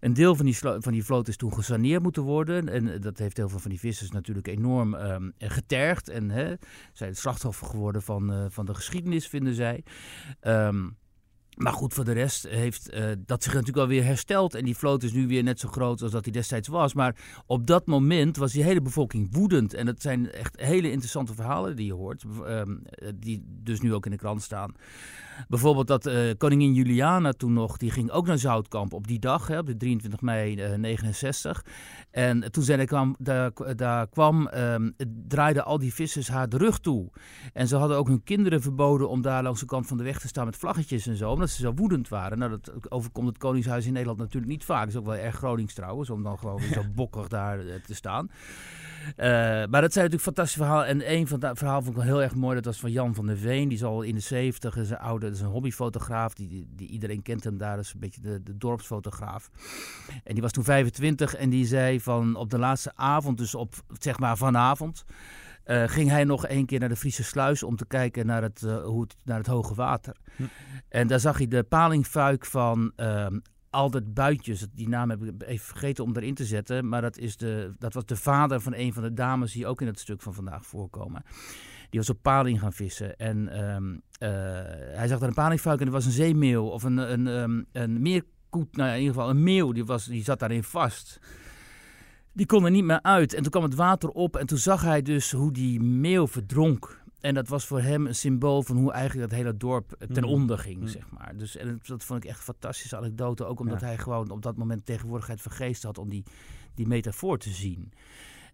een 0.00 0.12
deel 0.12 0.34
van 0.34 0.44
die, 0.44 0.56
van 0.58 0.92
die 0.92 1.04
vloot 1.04 1.28
is 1.28 1.36
toen 1.36 1.54
gesaneerd 1.54 2.02
moeten 2.02 2.22
worden. 2.22 2.68
En 2.68 3.00
dat 3.00 3.18
heeft 3.18 3.36
heel 3.36 3.48
veel 3.48 3.58
van 3.58 3.70
die 3.70 3.80
vissers 3.80 4.10
natuurlijk 4.10 4.46
enorm 4.46 4.94
um, 4.94 5.32
getergd. 5.38 6.08
En 6.08 6.30
hè, 6.30 6.54
zijn 6.92 7.10
het 7.10 7.18
slachtoffer 7.18 7.66
geworden 7.66 8.02
van, 8.02 8.32
uh, 8.32 8.44
van 8.48 8.66
de 8.66 8.74
geschiedenis, 8.74 9.28
vinden 9.28 9.54
zij. 9.54 9.84
Um, 10.40 10.96
maar 11.56 11.72
goed, 11.72 11.94
voor 11.94 12.04
de 12.04 12.12
rest 12.12 12.48
heeft 12.48 12.94
uh, 12.94 13.04
dat 13.18 13.42
zich 13.42 13.52
natuurlijk 13.52 13.78
alweer 13.78 14.04
hersteld. 14.04 14.54
En 14.54 14.64
die 14.64 14.76
vloot 14.76 15.02
is 15.02 15.12
nu 15.12 15.26
weer 15.26 15.42
net 15.42 15.60
zo 15.60 15.68
groot 15.68 16.02
als 16.02 16.10
dat 16.10 16.24
hij 16.24 16.32
destijds 16.32 16.68
was. 16.68 16.94
Maar 16.94 17.16
op 17.46 17.66
dat 17.66 17.86
moment 17.86 18.36
was 18.36 18.52
die 18.52 18.62
hele 18.62 18.82
bevolking 18.82 19.28
woedend. 19.30 19.74
En 19.74 19.86
dat 19.86 20.02
zijn 20.02 20.30
echt 20.30 20.60
hele 20.60 20.90
interessante 20.90 21.34
verhalen 21.34 21.76
die 21.76 21.86
je 21.86 21.92
hoort. 21.92 22.24
Uh, 22.46 22.62
die 23.14 23.44
dus 23.62 23.80
nu 23.80 23.94
ook 23.94 24.04
in 24.04 24.10
de 24.10 24.16
krant 24.16 24.42
staan. 24.42 24.74
Bijvoorbeeld 25.48 25.86
dat 25.86 26.06
uh, 26.06 26.14
koningin 26.38 26.74
Juliana 26.74 27.32
toen 27.32 27.52
nog, 27.52 27.76
die 27.76 27.90
ging 27.90 28.10
ook 28.10 28.26
naar 28.26 28.38
Zoutkamp 28.38 28.92
op 28.92 29.06
die 29.06 29.18
dag, 29.18 29.46
hè, 29.46 29.58
op 29.58 29.66
de 29.66 29.76
23 29.76 30.20
mei 30.20 30.76
69. 30.76 31.64
En 32.10 32.52
toen 32.52 32.62
zij 32.62 32.76
daar 32.76 32.86
kwam, 32.86 33.16
daar, 33.18 33.52
daar 33.76 34.08
kwam 34.08 34.50
um, 34.54 34.94
draaiden 35.28 35.64
al 35.64 35.78
die 35.78 35.94
vissers 35.94 36.28
haar 36.28 36.48
de 36.48 36.56
rug 36.56 36.78
toe. 36.78 37.10
En 37.52 37.68
ze 37.68 37.76
hadden 37.76 37.96
ook 37.96 38.08
hun 38.08 38.22
kinderen 38.22 38.62
verboden 38.62 39.08
om 39.08 39.22
daar 39.22 39.42
langs 39.42 39.60
de 39.60 39.66
kant 39.66 39.86
van 39.86 39.96
de 39.96 40.04
weg 40.04 40.20
te 40.20 40.28
staan 40.28 40.44
met 40.44 40.56
vlaggetjes 40.56 41.06
en 41.06 41.16
zo, 41.16 41.30
omdat 41.30 41.50
ze 41.50 41.62
zo 41.62 41.72
woedend 41.74 42.08
waren. 42.08 42.38
Nou, 42.38 42.50
dat 42.50 42.90
overkomt 42.90 43.28
het 43.28 43.38
Koningshuis 43.38 43.86
in 43.86 43.92
Nederland 43.92 44.18
natuurlijk 44.18 44.52
niet 44.52 44.64
vaak. 44.64 44.80
Dat 44.80 44.88
is 44.88 44.96
ook 44.96 45.06
wel 45.06 45.16
erg 45.16 45.36
Gronings 45.36 45.74
trouwens, 45.74 46.10
om 46.10 46.22
dan 46.22 46.38
gewoon 46.38 46.60
zo 46.60 46.82
bokkig 46.94 47.28
daar 47.28 47.58
te 47.86 47.94
staan. 47.94 48.30
Uh, 49.16 49.24
maar 49.70 49.80
dat 49.80 49.92
zijn 49.92 50.04
natuurlijk 50.04 50.22
fantastische 50.22 50.58
verhalen. 50.58 50.86
En 50.86 51.12
een 51.12 51.26
van 51.26 51.40
dat 51.40 51.58
verhaal 51.58 51.82
vond 51.82 51.96
ik 51.96 52.02
wel 52.02 52.12
heel 52.12 52.22
erg 52.22 52.34
mooi. 52.34 52.54
Dat 52.54 52.64
was 52.64 52.80
van 52.80 52.90
Jan 52.90 53.14
van 53.14 53.26
der 53.26 53.36
Veen. 53.36 53.68
Die 53.68 53.76
is 53.76 53.84
al 53.84 54.02
in 54.02 54.14
de 54.14 54.20
zeventig. 54.20 54.76
is 54.76 54.90
een 54.90 54.98
dat 55.22 55.32
is 55.32 55.40
een 55.40 55.46
hobbyfotograaf. 55.46 56.34
Die, 56.34 56.68
die, 56.74 56.88
iedereen 56.88 57.22
kent 57.22 57.44
hem 57.44 57.58
daar. 57.58 57.76
Dat 57.76 57.84
is 57.84 57.92
een 57.92 58.00
beetje 58.00 58.20
de, 58.20 58.42
de 58.42 58.56
dorpsfotograaf. 58.56 59.50
En 60.24 60.32
die 60.32 60.42
was 60.42 60.52
toen 60.52 60.64
25. 60.64 61.34
En 61.34 61.50
die 61.50 61.66
zei 61.66 62.00
van 62.00 62.36
op 62.36 62.50
de 62.50 62.58
laatste 62.58 62.92
avond, 62.94 63.38
dus 63.38 63.54
op 63.54 63.74
zeg 63.98 64.18
maar 64.18 64.36
vanavond. 64.36 65.04
Uh, 65.66 65.82
ging 65.86 66.10
hij 66.10 66.24
nog 66.24 66.46
één 66.46 66.66
keer 66.66 66.80
naar 66.80 66.88
de 66.88 66.96
Friese 66.96 67.24
Sluis 67.24 67.62
om 67.62 67.76
te 67.76 67.86
kijken 67.86 68.26
naar 68.26 68.42
het, 68.42 68.62
uh, 68.62 68.84
hoe 68.84 69.02
het, 69.02 69.16
naar 69.24 69.38
het 69.38 69.46
hoge 69.46 69.74
water. 69.74 70.16
Hm. 70.36 70.42
En 70.88 71.06
daar 71.06 71.20
zag 71.20 71.36
hij 71.36 71.48
de 71.48 71.62
palingfuik 71.62 72.46
van 72.46 72.92
uh, 72.96 73.26
altijd 73.70 74.14
buitjes. 74.14 74.66
Die 74.72 74.88
naam 74.88 75.10
heb 75.10 75.22
ik 75.22 75.42
even 75.42 75.66
vergeten 75.66 76.04
om 76.04 76.16
erin 76.16 76.34
te 76.34 76.44
zetten. 76.44 76.88
Maar 76.88 77.00
dat, 77.00 77.18
is 77.18 77.36
de, 77.36 77.74
dat 77.78 77.94
was 77.94 78.04
de 78.04 78.16
vader 78.16 78.60
van 78.60 78.74
een 78.74 78.92
van 78.92 79.02
de 79.02 79.12
dames 79.12 79.52
die 79.52 79.66
ook 79.66 79.80
in 79.80 79.86
het 79.86 80.00
stuk 80.00 80.22
van 80.22 80.34
vandaag 80.34 80.66
voorkomen. 80.66 81.22
Die 81.92 82.00
was 82.00 82.10
op 82.10 82.22
paling 82.22 82.60
gaan 82.60 82.72
vissen. 82.72 83.16
En 83.16 83.64
um, 83.64 83.92
uh, 83.92 84.28
hij 84.96 85.08
zag 85.08 85.18
daar 85.18 85.28
een 85.28 85.34
palingfuik 85.34 85.80
en 85.80 85.86
er 85.86 85.92
was 85.92 86.04
een 86.04 86.12
zeemeeuw 86.12 86.64
of 86.64 86.82
een, 86.82 86.96
een, 86.96 87.26
um, 87.26 87.66
een 87.72 88.02
meerkoet. 88.02 88.76
Nou 88.76 88.88
ja, 88.88 88.94
in 88.94 89.00
ieder 89.00 89.14
geval 89.14 89.30
een 89.30 89.42
meeuw. 89.42 89.72
Die, 89.72 89.84
was, 89.84 90.04
die 90.04 90.24
zat 90.24 90.38
daarin 90.38 90.62
vast. 90.62 91.20
Die 92.32 92.46
kon 92.46 92.64
er 92.64 92.70
niet 92.70 92.84
meer 92.84 93.02
uit. 93.02 93.34
En 93.34 93.42
toen 93.42 93.50
kwam 93.50 93.62
het 93.62 93.74
water 93.74 94.08
op 94.08 94.36
en 94.36 94.46
toen 94.46 94.58
zag 94.58 94.82
hij 94.82 95.02
dus 95.02 95.32
hoe 95.32 95.52
die 95.52 95.80
meeuw 95.80 96.26
verdronk. 96.26 97.00
En 97.20 97.34
dat 97.34 97.48
was 97.48 97.66
voor 97.66 97.80
hem 97.80 98.06
een 98.06 98.14
symbool 98.14 98.62
van 98.62 98.76
hoe 98.76 98.92
eigenlijk 98.92 99.30
dat 99.30 99.38
hele 99.38 99.56
dorp 99.56 99.96
ten 99.98 100.22
mhm. 100.22 100.32
onder 100.32 100.58
ging, 100.58 100.78
mhm. 100.78 100.88
zeg 100.88 101.10
maar. 101.10 101.36
Dus 101.36 101.56
en 101.56 101.80
dat 101.82 102.04
vond 102.04 102.24
ik 102.24 102.30
echt 102.30 102.38
een 102.38 102.44
fantastische 102.44 102.96
anekdote. 102.96 103.44
Ook 103.44 103.60
omdat 103.60 103.80
hij 103.80 103.98
gewoon 103.98 104.30
op 104.30 104.42
dat 104.42 104.56
moment 104.56 104.86
tegenwoordigheid 104.86 105.40
vergeest 105.40 105.82
had 105.82 105.98
om 105.98 106.08
die, 106.08 106.24
die 106.74 106.86
metafoor 106.86 107.38
te 107.38 107.50
zien. 107.50 107.92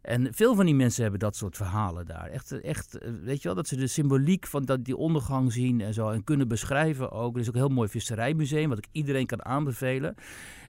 En 0.02 0.34
veel 0.34 0.54
van 0.54 0.64
die 0.64 0.74
mensen 0.74 1.02
hebben 1.02 1.20
dat 1.20 1.36
soort 1.36 1.56
verhalen 1.56 2.06
daar. 2.06 2.28
Echt, 2.28 2.60
echt, 2.60 2.98
weet 3.22 3.42
je 3.42 3.48
wel, 3.48 3.54
dat 3.54 3.68
ze 3.68 3.76
de 3.76 3.86
symboliek 3.86 4.46
van 4.46 4.64
dat, 4.64 4.84
die 4.84 4.96
ondergang 4.96 5.52
zien 5.52 5.80
en 5.80 5.94
zo. 5.94 6.08
En 6.10 6.24
kunnen 6.24 6.48
beschrijven 6.48 7.10
ook. 7.10 7.34
Er 7.34 7.40
is 7.40 7.48
ook 7.48 7.54
een 7.54 7.60
heel 7.60 7.68
mooi 7.68 7.88
visserijmuseum, 7.88 8.68
wat 8.68 8.78
ik 8.78 8.88
iedereen 8.92 9.26
kan 9.26 9.44
aanbevelen. 9.44 10.14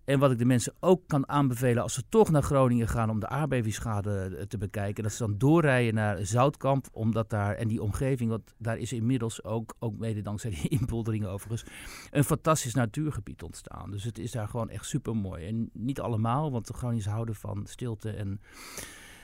En 0.09 0.19
wat 0.19 0.31
ik 0.31 0.37
de 0.37 0.45
mensen 0.45 0.73
ook 0.79 1.07
kan 1.07 1.29
aanbevelen 1.29 1.83
als 1.83 1.93
ze 1.93 2.03
toch 2.09 2.29
naar 2.29 2.43
Groningen 2.43 2.87
gaan 2.87 3.09
om 3.09 3.19
de 3.19 3.27
aardbevingsschade 3.27 4.35
eh, 4.37 4.45
te 4.45 4.57
bekijken. 4.57 5.03
Dat 5.03 5.11
ze 5.11 5.25
dan 5.25 5.37
doorrijden 5.37 5.93
naar 5.93 6.25
Zoutkamp, 6.25 6.87
omdat 6.91 7.29
daar, 7.29 7.55
en 7.55 7.67
die 7.67 7.81
omgeving, 7.81 8.29
want 8.29 8.53
daar 8.57 8.77
is 8.77 8.93
inmiddels 8.93 9.43
ook, 9.43 9.75
ook 9.79 9.97
mede 9.97 10.21
dankzij 10.21 10.49
die 10.49 10.69
inpolderingen 10.79 11.29
overigens, 11.29 11.71
een 12.11 12.23
fantastisch 12.23 12.73
natuurgebied 12.73 13.43
ontstaan. 13.43 13.91
Dus 13.91 14.03
het 14.03 14.19
is 14.19 14.31
daar 14.31 14.47
gewoon 14.47 14.69
echt 14.69 14.85
super 14.85 15.15
mooi. 15.15 15.45
En 15.45 15.69
niet 15.73 15.99
allemaal, 15.99 16.51
want 16.51 16.67
de 16.67 16.73
Groningers 16.73 17.07
houden 17.07 17.35
van 17.35 17.65
stilte 17.65 18.09
en 18.09 18.39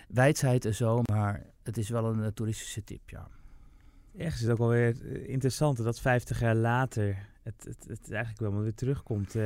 wijsheid 0.08 0.66
en 0.66 0.76
zo, 0.76 1.02
maar 1.12 1.44
het 1.64 1.78
is 1.78 1.90
wel 1.90 2.06
een 2.06 2.20
uh, 2.20 2.28
toeristische 2.28 2.84
tip, 2.84 3.10
ja. 3.10 3.28
Echt 4.18 4.36
is 4.36 4.42
het 4.42 4.52
ook 4.52 4.58
wel 4.58 4.68
weer 4.68 4.96
eh, 5.02 5.30
interessant 5.30 5.84
dat 5.84 6.00
50 6.00 6.40
jaar 6.40 6.56
later 6.56 7.18
het, 7.44 7.64
het, 7.64 7.86
het 7.88 8.12
eigenlijk 8.12 8.54
wel 8.54 8.62
weer 8.62 8.74
terugkomt. 8.74 9.36
Uh, 9.36 9.44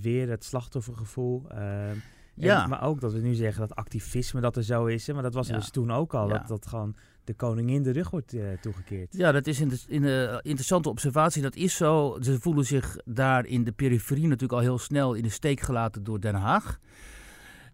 weer 0.00 0.30
het 0.30 0.44
slachtoffergevoel. 0.44 1.44
Uh, 1.52 1.90
ja. 2.34 2.66
maar 2.66 2.82
ook 2.82 3.00
dat 3.00 3.12
we 3.12 3.18
nu 3.18 3.34
zeggen 3.34 3.60
dat 3.60 3.76
activisme 3.76 4.40
dat 4.40 4.56
er 4.56 4.64
zo 4.64 4.86
is. 4.86 5.06
Hè, 5.06 5.12
maar 5.12 5.22
dat 5.22 5.34
was 5.34 5.48
dus 5.48 5.70
toen 5.70 5.92
ook 5.92 6.14
al. 6.14 6.28
Dat, 6.28 6.48
dat 6.48 6.66
gewoon 6.66 6.96
de 7.24 7.34
koningin 7.34 7.82
de 7.82 7.90
rug 7.90 8.10
wordt 8.10 8.34
uh, 8.34 8.52
toegekeerd. 8.60 9.16
Ja, 9.16 9.32
dat 9.32 9.46
is 9.46 9.60
in 9.60 9.68
de, 9.68 9.78
in 9.86 10.02
interessante 10.42 10.88
observatie. 10.88 11.42
Dat 11.42 11.56
is 11.56 11.76
zo. 11.76 12.18
Ze 12.20 12.40
voelen 12.40 12.64
zich 12.64 12.96
daar 13.04 13.46
in 13.46 13.64
de 13.64 13.72
periferie 13.72 14.26
natuurlijk 14.26 14.52
al 14.52 14.58
heel 14.58 14.78
snel 14.78 15.14
in 15.14 15.22
de 15.22 15.28
steek 15.28 15.60
gelaten 15.60 16.04
door 16.04 16.20
Den 16.20 16.34
Haag 16.34 16.78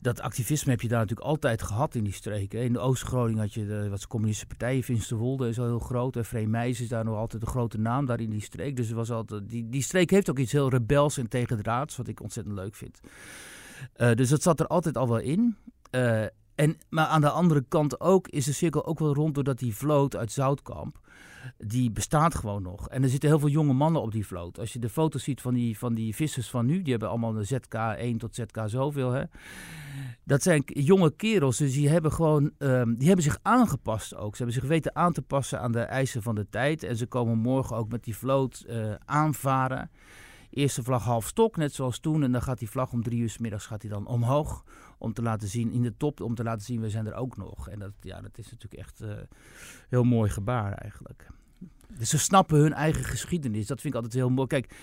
dat 0.00 0.20
activisme 0.20 0.70
heb 0.70 0.80
je 0.80 0.88
daar 0.88 1.00
natuurlijk 1.00 1.28
altijd 1.28 1.62
gehad 1.62 1.94
in 1.94 2.04
die 2.04 2.12
streken. 2.12 2.62
In 2.62 2.72
de 2.72 2.78
Oost-Groningen 2.78 3.40
had 3.40 3.54
je 3.54 3.66
de, 3.66 3.88
wat 3.88 4.06
communistische 4.06 4.56
partijen, 4.56 4.82
Finsterwolde 4.82 5.48
is 5.48 5.58
al 5.58 5.64
heel 5.64 5.78
groot. 5.78 6.16
En 6.16 6.24
Vreemijs 6.24 6.80
is 6.80 6.88
daar 6.88 7.04
nog 7.04 7.16
altijd 7.16 7.42
een 7.42 7.48
grote 7.48 7.78
naam 7.78 8.06
daar 8.06 8.20
in 8.20 8.30
die 8.30 8.42
streek. 8.42 8.76
Dus 8.76 8.90
was 8.90 9.10
altijd, 9.10 9.48
die, 9.48 9.68
die 9.68 9.82
streek 9.82 10.10
heeft 10.10 10.30
ook 10.30 10.38
iets 10.38 10.52
heel 10.52 10.70
rebels 10.70 11.18
en 11.18 11.28
tegendraads, 11.28 11.96
wat 11.96 12.08
ik 12.08 12.22
ontzettend 12.22 12.54
leuk 12.54 12.74
vind. 12.74 13.00
Uh, 13.96 14.12
dus 14.12 14.28
dat 14.28 14.42
zat 14.42 14.60
er 14.60 14.66
altijd 14.66 14.96
al 14.96 15.08
wel 15.08 15.18
in. 15.18 15.56
Uh, 15.90 16.24
en, 16.58 16.76
maar 16.88 17.06
aan 17.06 17.20
de 17.20 17.30
andere 17.30 17.64
kant 17.68 18.00
ook 18.00 18.28
is 18.28 18.44
de 18.44 18.52
cirkel 18.52 18.86
ook 18.86 18.98
wel 18.98 19.14
rond 19.14 19.34
doordat 19.34 19.58
die 19.58 19.76
vloot 19.76 20.16
uit 20.16 20.32
Zoutkamp 20.32 20.98
die 21.58 21.90
bestaat 21.90 22.34
gewoon 22.34 22.62
nog. 22.62 22.88
En 22.88 23.02
er 23.02 23.08
zitten 23.08 23.28
heel 23.28 23.38
veel 23.38 23.48
jonge 23.48 23.72
mannen 23.72 24.02
op 24.02 24.12
die 24.12 24.26
vloot. 24.26 24.58
Als 24.58 24.72
je 24.72 24.78
de 24.78 24.88
foto's 24.88 25.22
ziet 25.22 25.40
van 25.40 25.54
die, 25.54 25.78
van 25.78 25.94
die 25.94 26.14
vissers 26.14 26.50
van 26.50 26.66
nu, 26.66 26.82
die 26.82 26.90
hebben 26.90 27.08
allemaal 27.08 27.36
een 27.36 28.14
ZK1 28.14 28.16
tot 28.16 28.34
ZK 28.34 28.62
zoveel. 28.66 29.10
Hè? 29.10 29.22
Dat 30.24 30.42
zijn 30.42 30.62
jonge 30.66 31.16
kerels, 31.16 31.56
dus 31.56 31.72
die 31.72 31.88
hebben 31.88 32.12
gewoon, 32.12 32.52
um, 32.58 32.96
die 32.96 33.06
hebben 33.06 33.24
zich 33.24 33.38
aangepast 33.42 34.16
ook. 34.16 34.36
Ze 34.36 34.42
hebben 34.42 34.60
zich 34.60 34.70
weten 34.70 34.96
aan 34.96 35.12
te 35.12 35.22
passen 35.22 35.60
aan 35.60 35.72
de 35.72 35.80
eisen 35.80 36.22
van 36.22 36.34
de 36.34 36.46
tijd. 36.50 36.82
En 36.82 36.96
ze 36.96 37.06
komen 37.06 37.38
morgen 37.38 37.76
ook 37.76 37.88
met 37.88 38.04
die 38.04 38.16
vloot 38.16 38.64
uh, 38.68 38.94
aanvaren. 39.04 39.90
Eerste 40.50 40.82
vlag 40.82 41.04
half 41.04 41.26
stok, 41.26 41.56
net 41.56 41.74
zoals 41.74 41.98
toen. 41.98 42.22
En 42.22 42.32
dan 42.32 42.42
gaat 42.42 42.58
die 42.58 42.70
vlag 42.70 42.92
om 42.92 43.02
drie 43.02 43.20
uur 43.20 43.30
s 43.30 43.38
middags 43.38 43.66
gaat 43.66 43.88
dan 43.88 44.06
omhoog. 44.06 44.64
Om 44.98 45.12
te 45.12 45.22
laten 45.22 45.48
zien, 45.48 45.72
in 45.72 45.82
de 45.82 45.96
top, 45.96 46.20
om 46.20 46.34
te 46.34 46.42
laten 46.42 46.64
zien, 46.64 46.80
we 46.80 46.90
zijn 46.90 47.06
er 47.06 47.14
ook 47.14 47.36
nog. 47.36 47.68
En 47.68 47.78
dat, 47.78 47.92
ja, 48.00 48.20
dat 48.20 48.38
is 48.38 48.50
natuurlijk 48.50 48.82
echt 48.82 49.02
uh, 49.02 49.12
heel 49.88 50.04
mooi 50.04 50.30
gebaar 50.30 50.72
eigenlijk. 50.72 51.26
Dus 51.98 52.08
ze 52.08 52.18
snappen 52.18 52.58
hun 52.58 52.72
eigen 52.72 53.04
geschiedenis. 53.04 53.66
Dat 53.66 53.80
vind 53.80 53.94
ik 53.94 54.00
altijd 54.00 54.20
heel 54.20 54.30
mooi. 54.30 54.46
Kijk, 54.46 54.74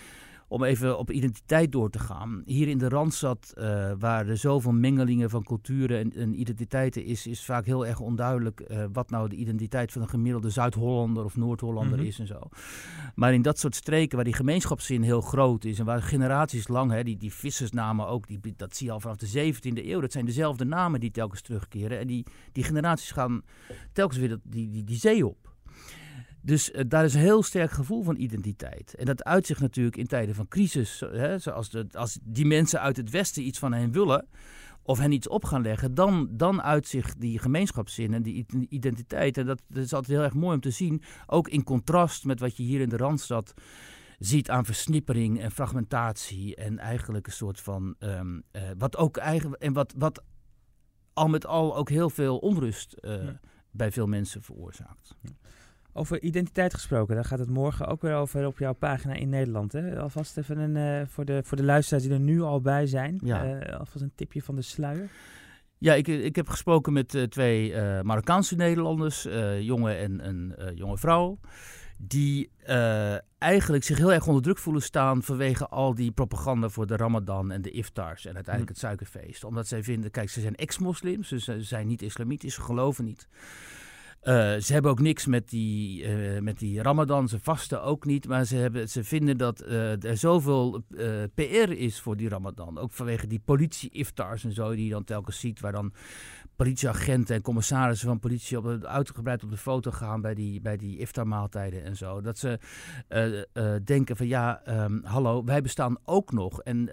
om 0.47 0.63
even 0.63 0.97
op 0.97 1.11
identiteit 1.11 1.71
door 1.71 1.89
te 1.89 1.99
gaan. 1.99 2.41
Hier 2.45 2.67
in 2.67 2.77
de 2.77 2.89
Randstad, 2.89 3.53
uh, 3.57 3.91
waar 3.99 4.27
er 4.27 4.37
zoveel 4.37 4.71
mengelingen 4.71 5.29
van 5.29 5.43
culturen 5.43 5.99
en, 5.99 6.13
en 6.13 6.39
identiteiten 6.39 7.03
is, 7.05 7.27
is 7.27 7.45
vaak 7.45 7.65
heel 7.65 7.85
erg 7.85 7.99
onduidelijk 7.99 8.63
uh, 8.67 8.85
wat 8.93 9.09
nou 9.09 9.29
de 9.29 9.35
identiteit 9.35 9.91
van 9.91 10.01
een 10.01 10.09
gemiddelde 10.09 10.49
Zuid-Hollander 10.49 11.23
of 11.23 11.35
Noord-Hollander 11.35 11.97
Mhm. 11.97 12.07
is 12.07 12.19
en 12.19 12.27
zo. 12.27 12.39
Maar 13.15 13.33
in 13.33 13.41
dat 13.41 13.59
soort 13.59 13.75
streken 13.75 14.15
waar 14.15 14.25
die 14.25 14.33
gemeenschapszin 14.33 15.01
heel 15.01 15.21
groot 15.21 15.63
is 15.63 15.79
en 15.79 15.85
waar 15.85 16.01
generaties 16.01 16.67
lang, 16.67 16.91
hè, 16.91 17.03
die, 17.03 17.17
die 17.17 17.33
vissersnamen 17.33 18.07
ook, 18.07 18.27
die, 18.27 18.53
dat 18.57 18.75
zie 18.75 18.87
je 18.87 18.93
al 18.93 18.99
vanaf 18.99 19.17
de 19.17 19.53
17e 19.53 19.85
eeuw, 19.85 19.99
dat 19.99 20.11
zijn 20.11 20.25
dezelfde 20.25 20.65
namen 20.65 20.99
die 20.99 21.11
telkens 21.11 21.41
terugkeren. 21.41 21.99
En 21.99 22.07
die, 22.07 22.25
die 22.51 22.63
generaties 22.63 23.11
gaan 23.11 23.41
telkens 23.93 24.19
weer 24.19 24.29
dat, 24.29 24.39
die, 24.43 24.69
die, 24.69 24.83
die 24.83 24.97
zee 24.97 25.27
op. 25.27 25.54
Dus 26.45 26.71
eh, 26.71 26.83
daar 26.87 27.03
is 27.03 27.13
een 27.13 27.19
heel 27.19 27.43
sterk 27.43 27.71
gevoel 27.71 28.03
van 28.03 28.15
identiteit. 28.17 28.95
En 28.95 29.05
dat 29.05 29.23
uitzicht 29.23 29.61
natuurlijk 29.61 29.97
in 29.97 30.07
tijden 30.07 30.35
van 30.35 30.47
crisis. 30.47 30.99
Hè, 30.99 31.39
zoals 31.39 31.69
de, 31.69 31.87
als 31.91 32.19
die 32.23 32.45
mensen 32.45 32.79
uit 32.81 32.97
het 32.97 33.09
Westen 33.09 33.43
iets 33.47 33.59
van 33.59 33.73
hen 33.73 33.91
willen. 33.91 34.27
of 34.87 34.99
hen 34.99 35.11
iets 35.11 35.27
op 35.27 35.45
gaan 35.45 35.61
leggen. 35.61 35.93
dan, 35.95 36.27
dan 36.31 36.61
uitzicht 36.61 37.19
die 37.21 37.39
gemeenschapszin 37.39 38.13
en 38.13 38.23
die 38.23 38.45
identiteit. 38.69 39.37
En 39.37 39.45
dat, 39.45 39.61
dat 39.67 39.83
is 39.83 39.93
altijd 39.93 40.11
heel 40.17 40.23
erg 40.23 40.33
mooi 40.33 40.55
om 40.55 40.61
te 40.61 40.69
zien. 40.69 41.01
Ook 41.25 41.47
in 41.49 41.63
contrast 41.63 42.25
met 42.25 42.39
wat 42.39 42.57
je 42.57 42.63
hier 42.63 42.81
in 42.81 42.89
de 42.89 42.97
Randstad 42.97 43.53
ziet 44.19 44.49
aan 44.49 44.65
versnippering 44.65 45.39
en 45.39 45.51
fragmentatie. 45.51 46.55
en 46.55 46.79
eigenlijk 46.79 47.27
een 47.27 47.33
soort 47.33 47.61
van. 47.61 47.95
ehm, 47.99 48.39
eh, 48.51 48.61
wat 48.77 48.97
ook 48.97 49.17
eigenlijk. 49.17 49.61
en 49.61 49.73
wat, 49.73 49.93
wat 49.97 50.23
al 51.13 51.27
met 51.27 51.45
al 51.45 51.75
ook 51.75 51.89
heel 51.89 52.09
veel 52.09 52.37
onrust 52.37 52.93
eh, 52.93 53.23
Ja. 53.23 53.39
bij 53.71 53.91
veel 53.91 54.07
mensen 54.07 54.41
veroorzaakt. 54.41 55.17
Over 55.97 56.21
identiteit 56.21 56.73
gesproken, 56.73 57.15
daar 57.15 57.25
gaat 57.25 57.39
het 57.39 57.49
morgen 57.49 57.87
ook 57.87 58.01
weer 58.01 58.15
over 58.15 58.45
op 58.45 58.57
jouw 58.57 58.73
pagina 58.73 59.13
in 59.13 59.29
Nederland. 59.29 59.71
Hè? 59.71 59.99
Alvast 59.99 60.37
even 60.37 60.57
een, 60.57 60.75
eh, 61.01 61.07
voor, 61.07 61.25
de, 61.25 61.41
voor 61.43 61.57
de 61.57 61.63
luisteraars 61.63 62.03
die 62.03 62.13
er 62.13 62.19
nu 62.19 62.41
al 62.41 62.61
bij 62.61 62.87
zijn. 62.87 63.19
Ja. 63.23 63.59
eh, 63.59 63.79
alvast 63.79 64.01
een 64.01 64.11
tipje 64.15 64.41
van 64.41 64.55
de 64.55 64.61
sluier. 64.61 65.09
Ja, 65.77 65.93
ik, 65.93 66.07
ik 66.07 66.35
heb 66.35 66.49
gesproken 66.49 66.93
met 66.93 67.15
eh, 67.15 67.23
twee 67.23 67.73
eh, 67.73 68.01
Marokkaanse 68.01 68.55
Nederlanders, 68.55 69.25
eh 69.25 69.61
jongen 69.61 69.97
en 69.97 70.27
een 70.27 70.55
eh, 70.55 70.77
jonge 70.77 70.97
vrouw. 70.97 71.39
Die 71.97 72.51
eh, 72.63 73.15
eigenlijk 73.37 73.83
zich 73.83 73.97
heel 73.97 74.13
erg 74.13 74.27
onder 74.27 74.41
druk 74.41 74.57
voelen 74.57 74.81
staan 74.81 75.23
vanwege 75.23 75.67
al 75.67 75.95
die 75.95 76.11
propaganda 76.11 76.69
voor 76.69 76.87
de 76.87 76.95
Ramadan 76.95 77.51
en 77.51 77.61
de 77.61 77.71
iftars 77.71 78.25
en 78.25 78.35
uiteindelijk 78.35 78.73
het 78.73 78.83
suikerfeest. 78.83 79.43
Omdat 79.43 79.67
zij 79.67 79.83
vinden, 79.83 80.11
kijk, 80.11 80.29
ze 80.29 80.41
zijn 80.41 80.55
ex-moslims, 80.55 81.29
dus 81.29 81.43
ze 81.43 81.61
zijn 81.61 81.87
niet 81.87 82.01
islamitisch, 82.01 82.53
ze 82.53 82.61
geloven 82.61 83.05
niet. 83.05 83.27
Eh, 84.25 84.55
ze 84.59 84.73
hebben 84.73 84.91
ook 84.91 84.99
niks 84.99 85.25
met 85.25 85.49
die, 85.49 86.03
eh, 86.03 86.41
met 86.41 86.59
die 86.59 86.81
Ramadan, 86.81 87.27
ze 87.27 87.39
vasten 87.39 87.83
ook 87.83 88.05
niet, 88.05 88.27
maar 88.27 88.45
ze, 88.45 88.55
hebben, 88.55 88.89
ze 88.89 89.03
vinden 89.03 89.37
dat 89.37 89.59
eh, 89.59 90.03
er 90.03 90.17
zoveel 90.17 90.83
PR 91.35 91.71
is 91.71 91.99
voor 91.99 92.17
die 92.17 92.29
Ramadan. 92.29 92.77
Ook 92.77 92.91
vanwege 92.91 93.27
die 93.27 93.41
politie-iftars 93.45 94.43
en 94.43 94.51
zo, 94.53 94.75
die 94.75 94.85
je 94.85 94.91
dan 94.91 95.03
telkens 95.03 95.39
ziet, 95.39 95.59
waar 95.59 95.71
dan 95.71 95.93
politieagenten 96.55 97.35
en 97.35 97.41
commissarissen 97.41 98.07
van 98.07 98.19
politie 98.19 98.57
op 98.57 98.83
uitgebreid 98.83 99.43
op 99.43 99.49
de 99.49 99.57
foto 99.57 99.91
gaan 99.91 100.21
bij 100.21 100.33
die, 100.33 100.61
bij 100.61 100.77
die 100.77 100.97
iftarmaaltijden 100.97 101.83
en 101.83 101.95
zo. 101.95 102.21
Dat 102.21 102.37
ze 102.37 102.59
denken 103.83 104.17
van 104.17 104.27
ja, 104.27 104.61
ehm, 104.63 104.99
hallo, 105.03 105.43
wij 105.43 105.61
bestaan 105.61 105.97
ook 106.03 106.31
nog. 106.31 106.61
En 106.61 106.85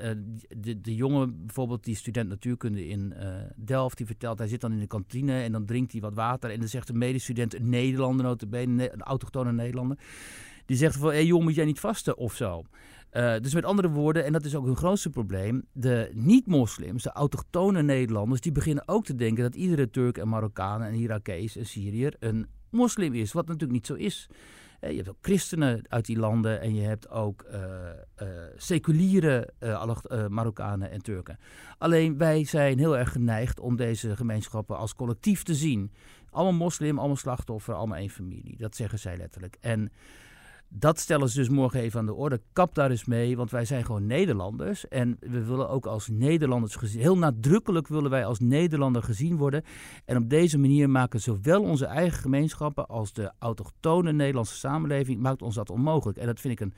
de, 0.56 0.80
de 0.80 0.94
jongen, 0.94 1.46
bijvoorbeeld 1.46 1.84
die 1.84 1.96
student 1.96 2.28
natuurkunde 2.28 2.86
in 2.86 3.14
Delft, 3.56 3.96
die 3.96 4.06
vertelt, 4.06 4.38
hij 4.38 4.48
zit 4.48 4.60
dan 4.60 4.72
in 4.72 4.78
de 4.78 4.86
kantine 4.86 5.42
en 5.42 5.52
dan 5.52 5.64
drinkt 5.64 5.92
hij 5.92 6.00
wat 6.00 6.14
water. 6.14 6.50
En 6.50 6.58
dan 6.58 6.68
zegt 6.68 6.88
een 6.88 6.98
medestudent, 7.26 7.54
een 7.54 7.68
Nederlander 7.68 8.26
notabene, 8.26 8.72
ne- 8.72 8.92
een 8.92 9.02
autochtone 9.02 9.52
Nederlander, 9.52 9.98
die 10.66 10.76
zegt 10.76 10.96
van, 10.96 11.08
hé 11.08 11.14
hey, 11.14 11.24
jongen, 11.24 11.44
moet 11.44 11.54
jij 11.54 11.64
niet 11.64 11.80
vasten 11.80 12.16
of 12.16 12.34
zo? 12.34 12.62
Eh, 13.10 13.34
dus 13.40 13.54
met 13.54 13.64
andere 13.64 13.88
woorden, 13.88 14.24
en 14.24 14.32
dat 14.32 14.44
is 14.44 14.54
ook 14.54 14.64
hun 14.64 14.76
grootste 14.76 15.10
probleem, 15.10 15.64
de 15.72 16.10
niet-moslims, 16.14 17.02
de 17.02 17.12
autochtone 17.12 17.82
Nederlanders, 17.82 18.40
die 18.40 18.52
beginnen 18.52 18.88
ook 18.88 19.04
te 19.04 19.14
denken 19.14 19.42
dat 19.42 19.54
iedere 19.54 19.90
Turk 19.90 20.18
en 20.18 20.28
Marokkaan 20.28 20.82
en 20.82 20.94
Irakees 20.94 21.56
en 21.56 21.66
Syriër 21.66 22.14
een 22.18 22.46
moslim 22.70 23.14
is, 23.14 23.32
wat 23.32 23.46
natuurlijk 23.46 23.72
niet 23.72 23.86
zo 23.86 23.94
is. 23.94 24.28
Eh, 24.82 24.90
Je 24.90 24.96
hebt 24.96 25.08
ook 25.08 25.16
christenen 25.20 25.82
uit 25.88 26.06
die 26.06 26.18
landen 26.18 26.60
en 26.60 26.74
je 26.74 26.82
hebt 26.82 27.10
ook 27.10 27.42
eh, 27.42 27.90
eh, 28.14 28.26
seculiere 28.56 29.48
Marokkanen 30.28 30.90
en 30.90 31.02
Turken. 31.02 31.38
Alleen 31.78 32.18
wij 32.18 32.44
zijn 32.44 32.78
heel 32.78 32.98
erg 32.98 33.12
geneigd 33.12 33.60
om 33.60 33.76
deze 33.76 34.16
gemeenschappen 34.16 34.76
als 34.76 34.94
collectief 34.94 35.42
te 35.42 35.54
zien. 35.54 35.92
Allemaal 36.30 36.52
moslim, 36.52 36.98
allemaal 36.98 37.16
slachtoffer, 37.16 37.74
allemaal 37.74 37.98
één 37.98 38.10
familie. 38.10 38.56
Dat 38.56 38.76
zeggen 38.76 38.98
zij 38.98 39.16
letterlijk. 39.16 39.56
En 39.60 39.92
dat 40.74 40.98
stellen 40.98 41.28
ze 41.28 41.38
dus 41.38 41.48
morgen 41.48 41.80
even 41.80 41.98
aan 42.00 42.06
de 42.06 42.14
orde. 42.14 42.40
Kap 42.52 42.74
daar 42.74 42.90
eens 42.90 43.04
mee, 43.04 43.36
want 43.36 43.50
wij 43.50 43.64
zijn 43.64 43.84
gewoon 43.84 44.06
Nederlanders. 44.06 44.88
En 44.88 45.16
we 45.20 45.44
willen 45.44 45.68
ook 45.68 45.86
als 45.86 46.08
Nederlanders 46.08 46.76
gezien, 46.76 47.00
heel 47.00 47.18
nadrukkelijk 47.18 47.88
willen 47.88 48.10
wij 48.10 48.24
als 48.24 48.40
Nederlander 48.40 49.02
gezien 49.02 49.36
worden. 49.36 49.62
En 50.04 50.16
op 50.16 50.30
deze 50.30 50.58
manier 50.58 50.90
maken 50.90 51.20
zowel 51.20 51.62
onze 51.62 51.86
eigen 51.86 52.18
gemeenschappen 52.18 52.86
als 52.88 53.12
de 53.12 53.32
autochtone 53.38 54.12
Nederlandse 54.12 54.56
samenleving, 54.56 55.20
maakt 55.20 55.42
ons 55.42 55.54
dat 55.54 55.70
onmogelijk. 55.70 56.18
En 56.18 56.26
dat 56.26 56.40
vind 56.40 56.52
ik 56.52 56.60
een 56.60 56.74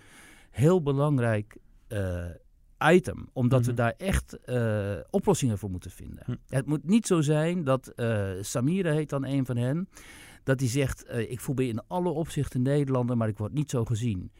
heel 0.50 0.82
belangrijk 0.82 1.56
eh, 1.88 2.24
item, 2.92 3.28
omdat 3.32 3.60
we 3.64 3.72
Mhm. 3.72 3.80
daar 3.80 3.94
echt 3.96 4.38
eh, 4.44 4.92
oplossingen 5.10 5.58
voor 5.58 5.70
moeten 5.70 5.90
vinden. 5.90 6.22
Hm. 6.26 6.34
Het 6.48 6.66
moet 6.66 6.84
niet 6.84 7.06
zo 7.06 7.20
zijn 7.20 7.64
dat 7.64 7.88
eh 7.88 8.30
Samira 8.40 8.92
heet 8.92 9.08
dan 9.08 9.24
een 9.24 9.46
van 9.46 9.56
hen, 9.56 9.88
dat 10.44 10.60
hij 10.60 10.68
zegt, 10.68 11.04
eh, 11.04 11.30
ik 11.30 11.40
voel 11.40 11.54
me 11.54 11.66
in 11.66 11.86
alle 11.86 12.08
opzichten 12.08 12.62
Nederlander, 12.62 13.16
maar 13.16 13.28
ik 13.28 13.38
word 13.38 13.52
niet 13.52 13.70
zo 13.70 13.84
gezien. 13.84 14.32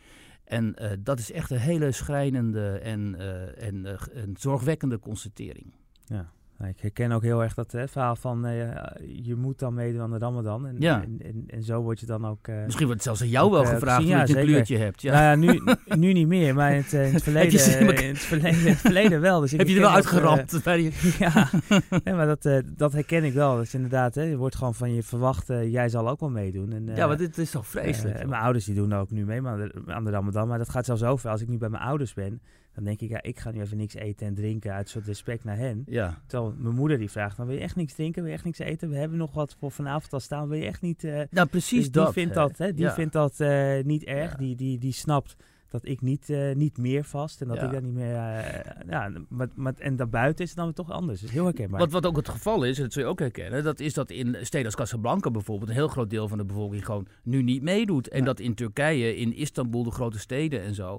En 0.45 0.75
eh, 0.75 0.91
dat 1.01 1.19
is 1.19 1.33
echt 1.33 1.51
een 1.51 1.59
hele 1.59 1.93
schrijnende 1.93 2.79
en, 2.79 3.15
eh, 3.15 3.67
en 3.69 3.99
een 4.13 4.37
zorgwekkende 4.39 4.99
constatering. 4.99 5.75
Ja. 6.05 6.33
Nou, 6.59 6.71
ik 6.71 6.81
herken 6.81 7.13
ook 7.13 7.23
heel 7.23 7.43
erg 7.43 7.55
dat 7.55 7.73
hè, 7.73 7.89
verhaal 7.89 8.17
van 8.17 8.47
eh, 8.47 8.69
je 9.23 9.35
moet 9.35 9.59
dan 9.59 9.75
meedoen 9.75 10.01
aan 10.01 10.11
de 10.11 10.19
Ramadan. 10.19 10.67
En, 10.67 10.77
Ja. 10.79 11.03
en, 11.03 11.19
en, 11.23 11.45
en 11.47 11.63
zo 11.63 11.81
word 11.83 12.01
je 12.01 12.07
dan 12.07 12.27
ook... 12.27 12.49
eh, 12.49 12.55
Misschien 12.65 12.87
wordt 12.87 12.93
het 12.93 13.03
zelfs 13.03 13.21
aan 13.23 13.29
jou 13.29 13.51
wel 13.51 13.63
eh, 13.63 13.69
gevraagd 13.69 13.97
gezien, 14.01 14.17
ja, 14.17 14.25
je 14.27 14.39
een 14.39 14.45
kleurtje 14.45 14.77
hebt. 14.79 15.03
Ja. 15.03 15.13
Nou 15.13 15.25
ja, 15.25 15.35
nu, 15.53 15.61
nu 16.07 16.13
niet 16.13 16.27
meer, 16.27 16.55
maar 16.55 16.71
in 16.71 16.77
het, 16.83 16.93
in 16.93 17.13
het 17.13 17.23
verleden, 17.29 17.51
in 18.03 18.09
het 18.09 18.19
verleden, 18.19 18.61
in 18.61 18.67
het 18.67 18.79
verleden 18.79 19.21
wel. 19.21 19.41
Dus 19.41 19.53
ik 19.53 19.59
Heb 19.59 19.69
je 19.69 19.75
er 19.75 19.81
wel 19.81 19.91
uitgeramd? 19.91 20.65
die- 20.65 20.93
ja, 21.19 21.49
nee, 22.05 22.15
maar 22.15 22.27
dat, 22.27 22.63
dat 22.77 22.93
herken 22.93 23.25
ik 23.25 23.33
wel. 23.33 23.55
Dat 23.55 23.65
is 23.65 23.75
inderdaad, 23.75 24.15
hè, 24.15 24.23
je 24.23 24.37
wordt 24.37 24.57
gewoon 24.57 24.75
van 24.75 24.95
je 24.95 25.03
verwacht, 25.03 25.47
jij 25.47 25.89
zal 25.89 26.09
ook 26.09 26.21
wel 26.21 26.31
meedoen. 26.31 26.73
En, 26.73 26.87
ja, 26.95 27.07
maar 27.07 27.17
dit 27.17 27.39
is 27.39 27.51
toch 27.51 27.67
vreselijk? 27.67 28.27
mijn 28.29 28.43
ouders 28.43 28.65
die 28.65 28.75
doen 28.75 28.93
ook 28.95 29.11
nu 29.11 29.25
mee 29.25 29.41
maar 29.41 29.53
aan 29.53 29.59
de, 29.59 29.93
aan 29.93 30.05
de 30.05 30.11
Ramadan. 30.11 30.49
Maar 30.49 30.59
dat 30.59 30.69
gaat 30.69 30.85
zelfs 30.85 31.03
over. 31.03 31.31
Als 31.31 31.41
ik 31.41 31.49
nu 31.49 31.59
bij 31.59 31.69
mijn 31.69 31.83
ouders 31.83 32.15
ben, 32.15 32.41
dan 32.75 32.85
denk 32.85 33.01
ik, 33.01 33.09
ja, 33.09 33.23
ik 33.23 33.39
ga 33.39 33.51
nu 33.51 33.61
even 33.61 33.77
niks 33.77 33.95
eten 33.95 34.27
en 34.27 34.35
drinken 34.35 34.73
uit 34.73 34.89
soort 34.89 35.07
respect 35.07 35.45
naar 35.45 35.57
hen. 35.57 35.83
ja. 35.87 36.19
Terwijl 36.27 36.55
mijn 36.59 36.75
moeder 36.75 36.99
die 36.99 37.11
vraagt, 37.11 37.37
dan 37.37 37.47
wil 37.47 37.55
je 37.57 37.61
echt 37.63 37.77
niks 37.77 37.95
drinken, 37.95 38.21
wil 38.23 38.31
je 38.31 38.37
echt 38.37 38.45
niks 38.45 38.59
eten? 38.59 38.89
We 38.91 38.97
hebben 38.97 39.19
nog 39.19 39.35
wat 39.35 39.57
voor 39.59 39.71
vanavond 39.71 40.13
al 40.13 40.21
staan, 40.21 40.49
wil 40.49 40.59
je 40.59 40.67
echt 40.67 40.81
niet... 40.83 41.05
eh, 41.05 41.21
Nou, 41.31 41.49
precies 41.49 41.91
dus 41.91 42.05
die 42.05 42.13
vindt 42.13 42.35
hè. 42.35 42.41
dat, 42.41 42.59
hè, 42.59 42.73
die 42.75 42.85
Ja. 42.85 42.93
vindt 42.95 43.13
dat 43.13 43.41
eh, 43.41 43.83
niet 43.85 44.05
erg. 44.05 44.31
Ja. 44.31 44.37
Die, 44.37 44.57
die, 44.57 44.79
die 44.79 44.93
snapt 44.93 45.37
dat 45.81 45.87
ik 45.87 46.01
niet, 46.01 46.31
eh, 46.31 46.55
niet 46.55 46.79
meer 46.79 47.05
vast 47.05 47.41
en 47.41 47.49
dat 47.49 47.57
Ja. 47.57 47.65
ik 47.65 47.71
daar 47.73 47.83
niet 47.83 47.93
meer... 47.95 48.15
eh, 48.15 48.89
ja, 48.91 49.13
maar, 49.29 49.49
maar, 49.55 49.75
en 49.79 49.97
daarbuiten 49.97 50.43
is 50.45 50.49
het 50.49 50.57
dan 50.59 50.67
weer 50.67 50.75
toch 50.75 50.91
anders. 50.91 51.21
Dat 51.21 51.29
is 51.29 51.35
heel 51.35 51.45
herkenbaar. 51.45 51.81
Wat, 51.81 51.91
wat 51.93 52.07
ook 52.07 52.17
het 52.17 52.29
geval 52.29 52.65
is, 52.65 52.77
en 52.77 52.83
dat 52.83 52.93
zul 52.93 53.03
je 53.03 53.09
ook 53.09 53.19
herkennen, 53.19 53.65
dat 53.65 53.81
is 53.81 53.95
dat 53.95 54.11
in 54.11 54.37
steden 54.41 54.67
als 54.67 54.75
Casablanca 54.75 55.31
bijvoorbeeld 55.31 55.69
een 55.69 55.75
heel 55.77 55.89
groot 55.89 56.11
deel 56.11 56.29
van 56.29 56.39
de 56.39 56.45
bevolking 56.45 56.85
gewoon 56.85 57.07
nu 57.23 57.43
niet 57.43 57.63
meedoet. 57.63 58.09
En 58.09 58.19
Ja. 58.19 58.25
dat 58.25 58.41
in 58.41 58.55
Turkije, 58.55 59.17
in 59.17 59.35
Istanbul, 59.37 59.83
de 59.85 59.91
grote 59.91 60.19
steden 60.19 60.63
en 60.63 60.75
zo, 60.75 60.99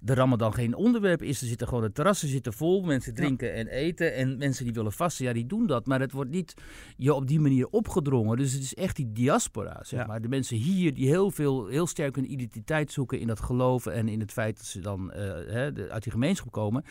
de 0.00 0.14
Ramadan 0.14 0.54
geen 0.54 0.74
onderwerp 0.74 1.22
is. 1.22 1.40
Er 1.40 1.46
zitten 1.46 1.68
gewoon 1.68 1.82
de 1.82 1.92
terrassen 1.92 2.28
zitten 2.28 2.52
vol, 2.52 2.82
mensen 2.82 3.14
drinken 3.14 3.54
en 3.54 3.66
eten. 3.66 4.14
En 4.14 4.38
mensen 4.38 4.64
die 4.64 4.72
willen 4.74 4.92
vasten, 4.92 5.24
ja, 5.24 5.32
die 5.32 5.46
doen 5.46 5.66
dat. 5.66 5.86
Maar 5.86 6.00
het 6.00 6.12
wordt 6.12 6.30
niet 6.30 6.54
je 6.96 7.14
op 7.14 7.26
die 7.26 7.40
manier 7.40 7.66
opgedrongen. 7.70 8.36
Dus 8.36 8.52
het 8.52 8.62
is 8.62 8.74
echt 8.74 8.96
die 8.96 9.12
diaspora, 9.12 9.78
zeg 9.82 10.00
Ja. 10.00 10.06
maar. 10.06 10.20
De 10.22 10.28
mensen 10.28 10.56
hier 10.56 10.94
die 10.94 11.06
heel 11.08 11.30
veel, 11.30 11.66
heel 11.66 11.86
sterk 11.86 12.14
hun 12.16 12.32
identiteit 12.32 12.92
zoeken 12.92 13.20
in 13.20 13.26
dat 13.26 13.40
geloven 13.40 13.92
en 13.92 14.08
in 14.12 14.20
het 14.20 14.32
feit 14.32 14.56
dat 14.56 14.66
ze 14.66 14.80
dan 14.80 15.12
eh, 15.12 15.22
hè, 15.52 15.90
uit 15.90 16.02
die 16.02 16.12
gemeenschap 16.12 16.50
komen. 16.52 16.84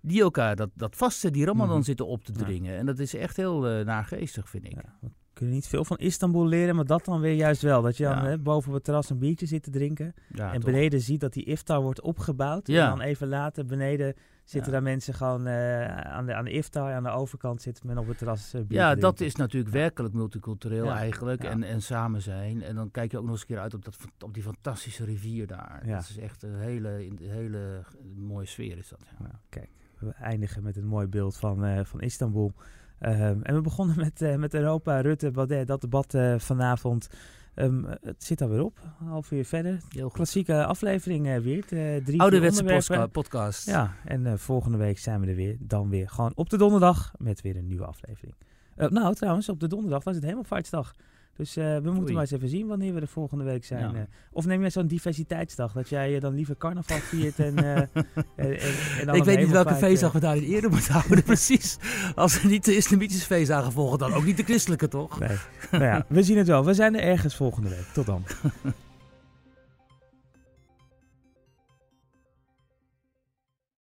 Die 0.00 0.22
elkaar 0.22 0.56
dat, 0.56 0.70
dat 0.74 0.96
vasten, 0.96 1.32
die 1.32 1.44
Ramadan 1.44 1.74
Mhm. 1.76 1.84
zitten 1.84 2.06
op 2.06 2.24
te 2.24 2.32
Ja. 2.36 2.44
dringen. 2.44 2.76
En 2.76 2.86
dat 2.86 2.98
is 2.98 3.14
echt 3.14 3.36
heel 3.36 3.66
eh 3.68 3.84
naargeestig, 3.84 4.48
vind 4.48 4.64
ik. 4.64 4.72
Ja, 4.74 4.96
we 5.00 5.08
kunnen 5.32 5.54
niet 5.54 5.66
veel 5.66 5.84
van 5.84 5.96
Istanbul 5.96 6.46
leren, 6.46 6.74
maar 6.76 6.84
dat 6.84 7.04
dan 7.04 7.20
weer 7.20 7.34
juist 7.34 7.62
wel. 7.62 7.82
Dat 7.82 7.96
je 7.96 8.04
dan 8.04 8.12
Ja. 8.16 8.24
hè, 8.24 8.38
boven 8.38 8.68
op 8.68 8.74
het 8.74 8.84
terras 8.84 9.10
een 9.10 9.18
biertje 9.18 9.46
zit 9.46 9.62
te 9.62 9.70
drinken. 9.70 10.14
En 10.34 10.52
toch. 10.52 10.64
beneden 10.64 11.00
ziet 11.00 11.20
dat 11.20 11.32
die 11.32 11.44
iftar 11.44 11.82
wordt 11.82 12.00
opgebouwd. 12.00 12.66
Ja. 12.66 12.84
En 12.90 12.96
dan 12.98 13.06
even 13.06 13.28
later 13.28 13.66
beneden 13.66 14.14
zitten 14.46 14.72
daar 14.72 14.82
mensen 14.82 15.14
gewoon 15.14 15.46
eh, 15.46 15.86
aan, 15.96 16.26
de, 16.26 16.34
aan 16.34 16.44
de 16.44 16.50
iftar. 16.50 16.92
Aan 16.92 17.02
de 17.02 17.10
overkant 17.10 17.62
zit 17.62 17.84
men 17.84 17.98
op 17.98 18.08
het 18.08 18.18
terras 18.18 18.54
eh, 18.54 18.60
Ja, 18.68 18.94
dat 18.94 19.20
is 19.20 19.36
natuurlijk 19.36 19.72
werkelijk 19.72 20.14
multicultureel 20.14 20.90
eigenlijk. 20.90 21.44
En, 21.44 21.62
en 21.62 21.82
samen 21.82 22.22
zijn. 22.22 22.62
En 22.62 22.74
dan 22.74 22.90
kijk 22.90 23.10
je 23.10 23.18
ook 23.18 23.24
nog 23.24 23.32
eens 23.32 23.40
een 23.40 23.46
keer 23.46 23.58
uit 23.58 23.74
op, 23.74 23.84
dat, 23.84 23.96
op 24.24 24.34
die 24.34 24.42
fantastische 24.42 25.04
rivier 25.04 25.46
daar. 25.46 25.82
Ja. 25.86 25.94
Dat 25.94 26.08
is 26.08 26.18
echt 26.18 26.42
een 26.42 26.58
hele, 26.58 27.06
een 27.06 27.18
hele 27.20 27.82
mooie 28.16 28.46
sfeer 28.46 28.78
is 28.78 28.88
dat. 28.88 29.00
Ja. 29.04 29.22
Nou, 29.22 29.34
kijk, 29.48 29.68
we 29.98 30.10
eindigen 30.10 30.62
met 30.62 30.76
een 30.76 30.86
mooi 30.86 31.06
beeld 31.06 31.36
van, 31.36 31.64
eh, 31.64 31.84
van 31.84 32.00
Istanbul. 32.00 32.52
Ehm, 32.98 33.40
en 33.42 33.54
we 33.54 33.60
begonnen 33.60 33.96
met, 33.96 34.36
met 34.38 34.54
Europa, 34.54 35.00
Rutte, 35.00 35.30
Baudet, 35.30 35.66
dat 35.66 35.80
debat 35.80 36.14
vanavond. 36.36 37.08
Ehm, 37.56 37.84
het 38.00 38.24
zit 38.24 38.40
alweer 38.40 38.64
op, 38.64 38.78
een 39.00 39.06
half 39.06 39.30
uur 39.30 39.44
verder. 39.44 39.80
Heel. 39.88 40.10
Klassieke 40.10 40.64
aflevering 40.64 41.26
uh, 41.26 41.38
weer. 41.38 41.64
Uh, 41.72 42.04
drie 42.04 42.20
Ouderwetse 42.20 43.08
podcast. 43.12 43.66
Ja, 43.66 43.94
en 44.04 44.26
uh, 44.26 44.32
volgende 44.34 44.78
week 44.78 44.98
zijn 44.98 45.20
we 45.20 45.26
er 45.26 45.34
weer. 45.34 45.56
Dan 45.60 45.88
weer 45.88 46.08
gewoon 46.08 46.32
op 46.34 46.50
de 46.50 46.56
donderdag 46.56 47.12
met 47.18 47.40
weer 47.40 47.56
een 47.56 47.66
nieuwe 47.66 47.84
aflevering. 47.86 48.34
nou, 48.76 49.14
trouwens, 49.14 49.48
op 49.48 49.60
de 49.60 49.66
donderdag 49.66 50.04
was 50.04 50.14
het 50.14 50.24
Hemelvaartsdag. 50.24 50.94
Dus 51.36 51.56
uh, 51.56 51.64
we 51.64 51.80
moeten 51.80 52.02
Oei. 52.02 52.12
maar 52.12 52.22
eens 52.22 52.30
even 52.30 52.48
zien 52.48 52.66
wanneer 52.66 52.94
we 52.94 53.00
de 53.00 53.06
volgende 53.06 53.44
week 53.44 53.64
zijn. 53.64 53.80
Ja. 53.80 53.94
Uh, 53.94 54.00
of 54.32 54.46
neem 54.46 54.60
jij 54.60 54.70
zo'n 54.70 54.86
diversiteitsdag, 54.86 55.72
dat 55.72 55.88
jij 55.88 56.14
uh, 56.14 56.20
dan 56.20 56.34
liever 56.34 56.56
carnaval 56.56 56.98
viert 56.98 57.38
en... 57.38 57.56
en, 57.64 57.88
en, 58.36 58.58
en 59.06 59.14
Ik 59.14 59.24
weet 59.24 59.38
niet 59.38 59.50
welke 59.50 59.74
feestdag 59.74 60.12
we 60.12 60.20
daarin 60.20 60.42
eerder 60.42 60.70
moeten 60.70 60.92
houden, 60.92 61.22
precies. 61.34 61.78
Als 62.14 62.42
we 62.42 62.48
niet 62.48 62.64
de 62.64 62.76
islamitische 62.76 63.26
feestdagen 63.26 63.72
volgen, 63.72 63.98
dan 63.98 64.12
ook 64.12 64.24
niet 64.24 64.36
de 64.36 64.42
christelijke, 64.42 64.88
toch? 64.88 65.18
Nee. 65.18 65.36
nou 65.70 65.84
ja, 65.84 66.04
we 66.08 66.22
zien 66.22 66.36
het 66.36 66.46
wel. 66.46 66.64
We 66.64 66.74
zijn 66.74 66.94
er 66.94 67.02
ergens 67.02 67.36
volgende 67.36 67.68
week. 67.68 67.86
Tot 67.92 68.06
dan. 68.06 68.24